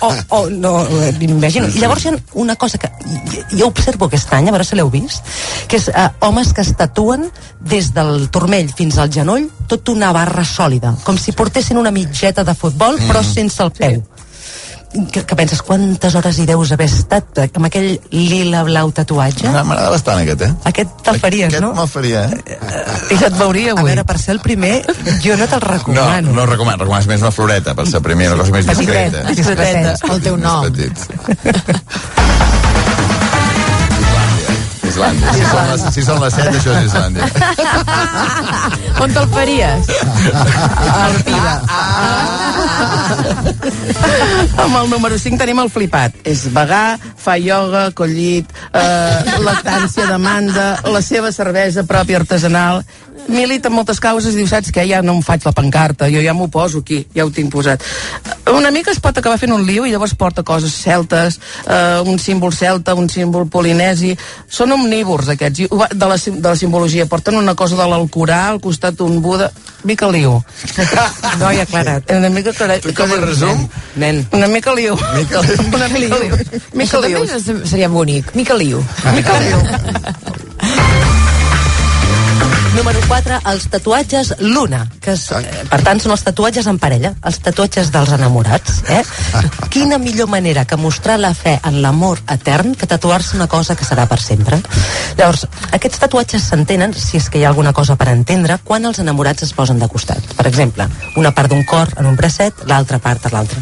[0.05, 0.75] O, o no,
[1.17, 1.69] m'imagino.
[1.73, 2.91] I llavors hi ha una cosa que
[3.57, 5.25] jo- observo aquest any, a veure si l'heu vist,
[5.73, 7.25] que és eh, homes que es tatuen
[7.73, 12.45] des del turmell fins al genoll tot una barra sòlida, com si portessin una mitgeta
[12.45, 14.03] de futbol, però sense el peu.
[14.91, 19.47] Que, que penses, quantes hores hi deus haver estat eh, amb aquell lila blau tatuatge?
[19.47, 20.49] Ah, M'agrada bastant aquest, eh?
[20.67, 21.71] Aquest te'l faries, Aquest no?
[21.77, 22.57] me'l faria, eh?
[23.15, 23.93] I et veuria A avui.
[23.93, 24.81] veure, per ser el primer,
[25.23, 26.33] jo no te'l No, recomano.
[26.35, 29.31] no recomano, recomanes més una floreta per ser primer, una cosa més Petitet, discreta.
[29.31, 30.13] discreteta.
[30.13, 30.67] El teu nom.
[35.01, 35.33] Islàndia.
[35.33, 37.29] Si són, les, si són les 7, això és Islàndia.
[39.03, 39.91] On te'l faries?
[41.07, 41.55] El Pira.
[44.61, 46.21] Amb el número 5 tenim el flipat.
[46.29, 52.85] És vegà, fa ioga, collit, eh, lactància, demanda, la seva cervesa pròpia artesanal
[53.29, 56.23] milita en moltes causes i diu, saps què, ja no em faig la pancarta, jo
[56.25, 57.83] ja m'ho poso aquí, ja ho tinc posat.
[58.51, 62.19] Una mica es pot acabar fent un liu i llavors porta coses celtes, eh, un
[62.19, 64.17] símbol celta, un símbol polinesi,
[64.49, 69.01] són omnívors aquests, de la, de la simbologia, porten una cosa de l'Alcorà, al costat
[69.07, 69.51] un Buda,
[69.85, 70.41] mica liu.
[71.41, 72.11] No hi ha aclarat.
[72.17, 72.85] Una mica aclarat.
[72.97, 73.63] Com a resum?
[74.01, 74.25] Nen.
[74.37, 74.99] Una mica liu.
[75.15, 75.69] Mica liu.
[75.79, 76.41] Una mica liu.
[76.75, 77.23] Mica liu.
[77.31, 78.35] també seria bonic.
[78.35, 78.83] Mica Liu.
[79.15, 81.07] Mica liu.
[82.81, 87.11] Número 4, els tatuatges Luna, que és, eh, per tant són els tatuatges en parella,
[87.29, 88.79] els tatuatges dels enamorats.
[88.89, 89.03] Eh?
[89.75, 93.85] Quina millor manera que mostrar la fe en l'amor etern que tatuar-se una cosa que
[93.85, 94.63] serà per sempre.
[95.19, 95.45] Llavors,
[95.77, 99.45] aquests tatuatges s'entenen, si és que hi ha alguna cosa per entendre, quan els enamorats
[99.45, 100.33] es posen de costat.
[100.41, 100.89] Per exemple,
[101.21, 103.61] una part d'un cor en un bracet, l'altra part a l'altra.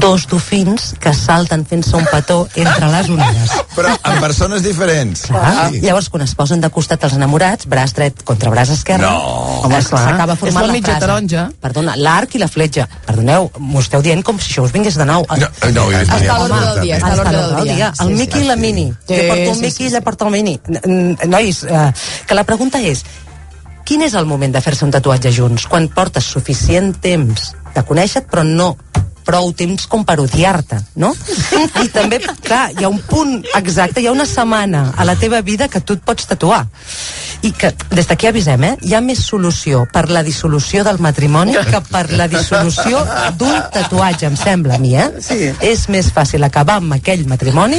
[0.00, 3.52] Dos dofins que salten fent-se un petó entre les onades.
[3.76, 5.28] Però amb persones diferents.
[5.28, 9.62] Ah, Llavors, quan es posen de costat els enamorats, braç dret contra braç esquerre, No.
[9.64, 11.00] home, s'acaba És formant la la, mitja frase.
[11.06, 11.50] taronja.
[11.60, 12.88] Perdona, l'arc i la fletxa.
[13.06, 15.26] Perdoneu, m'ho esteu dient com si això us vingués de nou.
[15.28, 16.96] No, no, Està a Home, l'ordre del dia.
[16.96, 17.92] Està a l'ordre del dia.
[18.00, 18.92] El Miqui i la Mini.
[19.06, 20.60] Sí, jo porto Miqui sí, i ella porta el Mini.
[21.26, 21.92] Nois, eh,
[22.26, 23.04] que la pregunta és,
[23.84, 25.66] quin és el moment de fer-se un tatuatge junts?
[25.66, 28.76] Quan portes suficient temps de conèixer-te, però no
[29.26, 31.08] prou temps com per odiar-te, no?
[31.82, 35.40] I també, clar, hi ha un punt exacte, hi ha una setmana a la teva
[35.42, 36.64] vida que tu et pots tatuar.
[37.42, 38.76] I que, des d'aquí avisem, eh?
[38.82, 43.04] Hi ha més solució per la dissolució del matrimoni que per la dissolució
[43.38, 45.10] d'un tatuatge, em sembla a mi, eh?
[45.22, 45.52] Sí.
[45.60, 47.78] És més fàcil acabar amb aquell matrimoni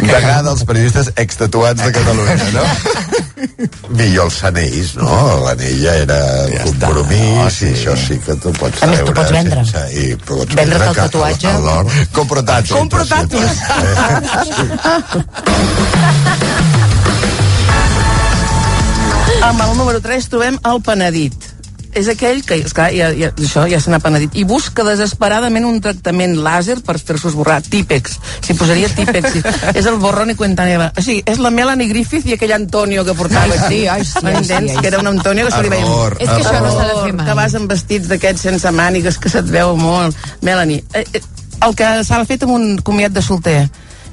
[0.00, 2.64] Degà dels periodistes extatuats de Catalunya, no?
[3.96, 5.10] Millor els anells, no?
[5.44, 6.18] L'anell ja era
[6.50, 7.66] ja compromís no, sí.
[7.68, 9.64] i això sí que tu pots A més, tu pots vendre.
[9.66, 11.48] sense, i pots el que- tatuatge.
[11.52, 11.84] el l'or.
[12.16, 12.76] Compro tatus.
[12.76, 13.50] Compro tatus.
[19.40, 21.46] Amb el número 3 trobem el penedit.
[21.96, 24.36] És aquell que, esclar, ja, ja, això ja se n'ha penedit.
[24.38, 27.56] I busca desesperadament un tractament làser per fer-se esborrar.
[27.66, 28.18] Típex.
[28.46, 29.32] S'hi posaria típex.
[29.32, 29.42] Sí.
[29.80, 30.92] és el borrón i cuenta neva.
[30.92, 33.56] O sigui, és la Melanie Griffith i aquell Antonio que portava.
[33.56, 35.88] Ai, sí, ai, sí, ai, sí, ai, que era un Antonio que se li veia...
[35.88, 36.18] Error.
[36.20, 37.26] És que això no s'ha de fer mai.
[37.26, 40.30] Que vas amb vestits d'aquests sense mànigues, que se't veu molt.
[40.46, 41.24] Melanie, eh, eh,
[41.66, 43.62] el que s'ha fet amb un comiat de solter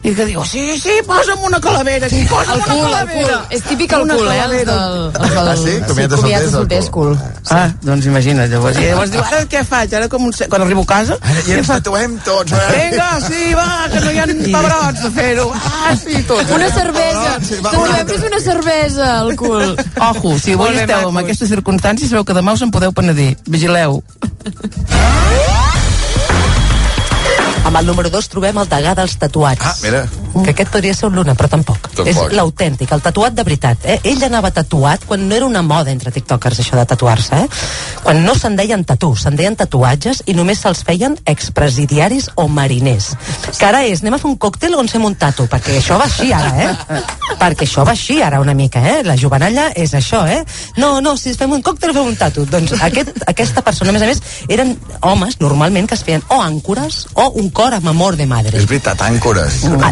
[0.04, 3.38] i que diu, sí, sí, posa'm una calavera aquí, posa'm El una cul, el calavera.
[3.40, 3.58] cul.
[3.58, 4.36] És típic el Una cul, eh?
[4.36, 4.76] El calavera.
[4.78, 5.74] del, el del, Ah, sí?
[5.88, 7.10] Comiat de solter és de el solter és cul.
[7.18, 7.42] cul.
[7.52, 8.78] Ah, doncs imagina't, llavors.
[8.78, 9.94] I llavors diu, ara què faig?
[9.98, 10.34] Ara com un...
[10.50, 11.18] Quan arribo a casa...
[11.22, 12.52] Ara ja ens tatuem tots.
[12.54, 12.90] eh?
[12.92, 15.52] Vinga, sí, va, que no hi ha pebrots de fer-ho.
[15.56, 16.52] Ah, sí, tot.
[16.56, 17.38] Una cervesa.
[17.44, 19.76] sí, Tatuem és una cervesa, al cul.
[20.12, 23.36] Ojo, si avui esteu en aquestes circumstàncies, sabeu que demà us en podeu penedir.
[23.48, 24.02] Vigileu.
[27.68, 29.66] Amb el número 2 trobem el degà dels tatuats.
[29.68, 30.06] Ah, mira.
[30.38, 31.90] Que aquest podria ser un Luna, però tampoc.
[31.90, 32.08] Tampoc.
[32.08, 33.84] És l'autèntic, el tatuat de veritat.
[33.84, 33.98] Eh?
[34.08, 37.42] Ell anava tatuat quan no era una moda entre tiktokers, això de tatuar-se.
[37.44, 37.50] Eh?
[38.06, 43.10] Quan no se'n deien tatu, se'n deien tatuatges i només se'ls feien expresidiaris o mariners.
[43.58, 45.50] Que ara és, anem a fer un còctel o ens fem un tatu?
[45.52, 47.02] Perquè això va així ara, eh?
[47.36, 49.04] Perquè això va així ara una mica, eh?
[49.04, 50.40] La jovenalla és això, eh?
[50.80, 52.48] No, no, si fem un còctel fem un tatu.
[52.48, 56.40] Doncs aquest, aquesta persona, a més a més, eren homes, normalment, que es feien o
[56.40, 58.54] àncores o un cor amb amor de madre.
[58.60, 59.64] És veritat, àncores.
[59.82, 59.90] Ah,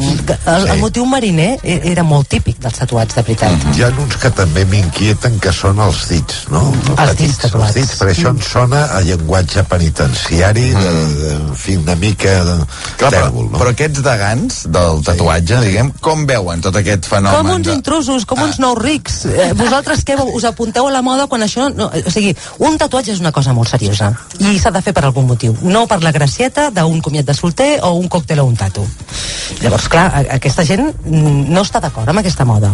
[0.54, 3.66] el, el motiu mariner e- era molt típic dels tatuats, de veritat.
[3.74, 6.62] Hi ha uns que també m'inquieten que són els dits, no?
[6.94, 7.72] Els dits tatuats.
[7.72, 10.92] Els dits, perquè això em sona a llenguatge penitenciari, de,
[11.22, 13.62] de, en fi, una mica de Clar, però, tèrbol, no?
[13.64, 17.40] però aquests degans del tatuatge, diguem, com veuen tot aquest fenomen?
[17.40, 17.78] Com uns de...
[17.80, 19.24] intrusos, com uns nous rics.
[19.32, 21.72] Eh, vosaltres què us apunteu a la moda quan això...
[21.74, 25.08] No, o sigui, un tatuatge és una cosa molt seriosa i s'ha de fer per
[25.08, 28.56] algun motiu, no per la gracieta d'un comiat de solter o un còctel o un
[28.58, 28.82] tatu.
[29.62, 32.74] Llavors, clar, aquesta gent mm, no està d'acord amb aquesta moda.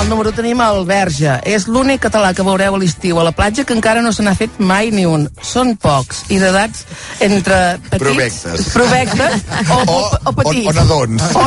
[0.00, 1.34] El número tenim el Verge.
[1.44, 4.34] És l'únic català que veureu a l'estiu a la platja que encara no se n'ha
[4.38, 5.26] fet mai ni un.
[5.44, 6.84] Són pocs i d'edats
[7.26, 7.58] entre
[7.90, 8.00] petits...
[8.04, 8.68] Provectes.
[8.74, 9.98] Provectes o, o,
[10.30, 10.70] o petits.
[10.70, 11.26] o nadons.
[11.36, 11.46] O,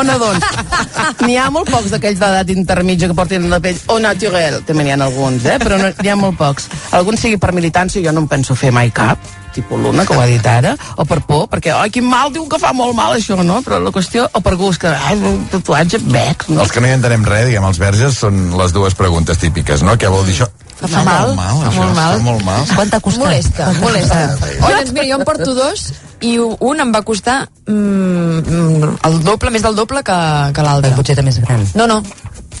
[0.00, 0.48] o nadons.
[1.22, 4.60] N'hi ha molt pocs d'aquells d'edat intermitja que portin la pell o naturel.
[4.66, 5.60] També n'hi ha alguns, eh?
[5.62, 6.70] però no, n'hi ha molt pocs.
[6.98, 10.28] Alguns sigui per militància, jo no en penso fer mai cap tipus l'una, ho ha
[10.30, 13.38] dit ara, o per por, perquè, ai, quin mal, diu que fa molt mal això,
[13.46, 13.60] no?
[13.66, 16.64] Però la qüestió, o per gust, que, ai, un tatuatge, bec, no?
[16.64, 19.98] Els que no hi entenem res, diguem, els verges, són les dues preguntes típiques, no?
[20.00, 20.50] Què vol dir això?
[20.80, 22.14] Fa mal, molt mal, fa això, molt mal.
[22.14, 22.62] Fa molt mal.
[22.72, 23.26] Quant t'ha costat?
[23.26, 24.20] Molesta, molesta.
[24.62, 25.90] Oh, doncs mira, jo em porto dos
[26.24, 27.36] i un em va costar
[27.68, 30.16] mm, mm, el doble, més del doble que,
[30.56, 30.92] que l'altre.
[30.92, 31.66] El potser més gran.
[31.76, 32.00] No, no,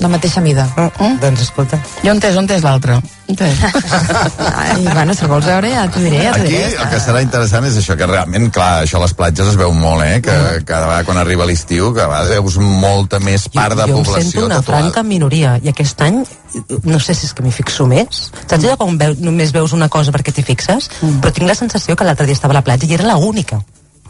[0.00, 0.66] de mateixa mida.
[0.76, 1.18] Uh -uh.
[1.20, 1.78] Doncs escolta.
[2.02, 3.00] Jo entès, on és l'altre?
[4.56, 6.64] Ai, bueno, si el vols veure ja t'ho diré, ja Aquí diré.
[6.82, 9.72] el que serà interessant és això, que realment, clar, això a les platges es veu
[9.72, 10.20] molt, eh?
[10.20, 14.22] Que cada vegada quan arriba l'estiu, que a veus molta més part de jo població
[14.22, 14.80] sento una tatuada.
[14.82, 16.24] franca minoria i aquest any
[16.82, 19.88] no sé si és que m'hi fixo més saps allò quan veu, només veus una
[19.88, 21.20] cosa perquè t'hi fixes Mm.
[21.20, 23.60] però tinc la sensació que l'altre dia estava a la platja i era la única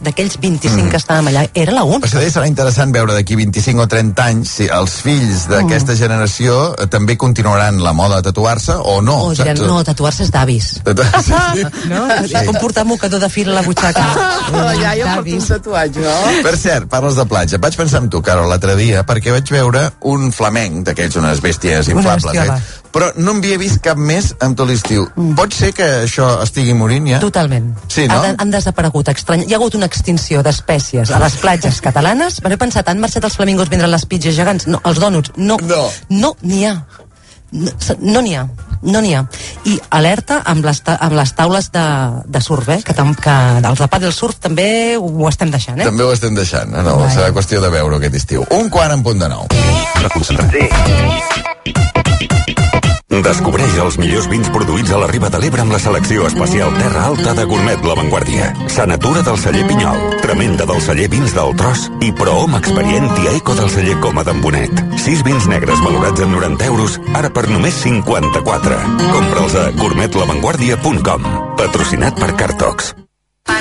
[0.01, 0.91] d'aquells 25 Mm.
[0.91, 4.25] que estàvem allà era la única O sigui, serà interessant veure d'aquí 25 o 30
[4.25, 5.51] anys si els fills Mm.
[5.51, 9.17] d'aquesta generació eh, també continuaran la moda de tatuar-se o no.
[9.27, 9.67] o diran, saps?
[9.69, 10.71] no, tatuar-se és d'avis
[11.25, 11.65] Sí, sí.
[11.89, 12.07] no?
[12.25, 14.07] és com portar mocador de fil a la butxaca
[14.53, 16.43] La iaia porta un tatuatge, no?
[16.43, 17.59] Per cert, parles de platja.
[17.59, 21.89] Vaig pensar en tu, Carol, l'altre dia, perquè vaig veure un flamenc d'aquells, unes bèsties
[21.89, 22.57] Una inflables, bestiola.
[22.57, 22.79] eh?
[22.91, 25.05] Però no havia vist cap més en tot l'estiu.
[25.39, 27.21] Pot ser que això estigui morint ja?
[27.23, 27.69] Totalment.
[27.87, 28.19] Sí, no?
[28.23, 29.45] Han, han desaparegut estrany.
[29.47, 32.39] Hi ha hagut una extinció d'espècies a les platges catalanes.
[32.41, 34.67] Però he pensat, han marxat els flamingos vindre les pitges gegants?
[34.71, 35.59] No, els dònuts, no.
[35.67, 35.85] No.
[36.09, 36.77] No n'hi ha.
[37.51, 38.45] No s- no n'hi ha.
[38.87, 39.25] No n'hi ha.
[39.69, 41.83] I alerta amb les, ta amb les taules de,
[42.33, 42.79] de surf, eh?
[42.87, 43.35] que, que
[43.69, 45.89] els de del surf també ho estem deixant, eh?
[45.91, 46.71] També ho estem deixant.
[46.73, 48.47] No, no, serà qüestió de veure aquest estiu.
[48.57, 49.45] Un quart en punt de nou.
[53.11, 57.09] Descobreix els millors vins produïts a la Riba de l'Ebre amb la selecció especial Terra
[57.09, 58.53] Alta de Gourmet La Vanguardia.
[58.71, 63.69] Sanatura del celler Pinyol, Tremenda del celler Vins del Tros i Prohom Experienti Eco del
[63.75, 64.87] celler Coma d'en Bonet.
[65.03, 68.81] Sis vins negres valorats en 90 euros, ara per només 54.
[69.11, 71.31] Compra'ls a gourmetlavanguardia.com.
[71.59, 72.95] Patrocinat per Cartox.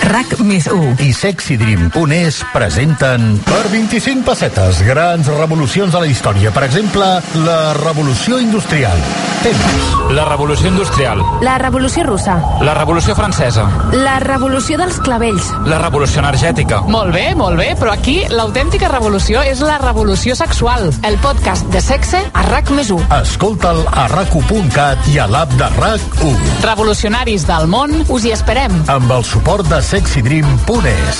[0.09, 6.51] RAC més 1 i sexydream.es presenten per 25 pessetes grans revolucions de la història.
[6.53, 7.07] Per exemple,
[7.45, 8.97] la revolució industrial.
[9.39, 9.89] Temps.
[10.11, 11.21] La revolució industrial.
[11.45, 12.35] La revolució russa.
[12.65, 13.65] La revolució francesa.
[13.95, 15.47] La revolució dels clavells.
[15.69, 16.81] La revolució energètica.
[16.91, 20.89] Molt bé, molt bé, però aquí l'autèntica revolució és la revolució sexual.
[21.07, 23.07] El podcast de sexe a RAC més 1.
[23.21, 28.75] Escolta'l a rac1.cat i a l'app de RAC1 Revolucionaris del món, us hi esperem.
[28.91, 31.19] amb el suport de sexydream.es.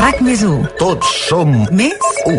[0.00, 2.38] RAC més 1 Tots som més u.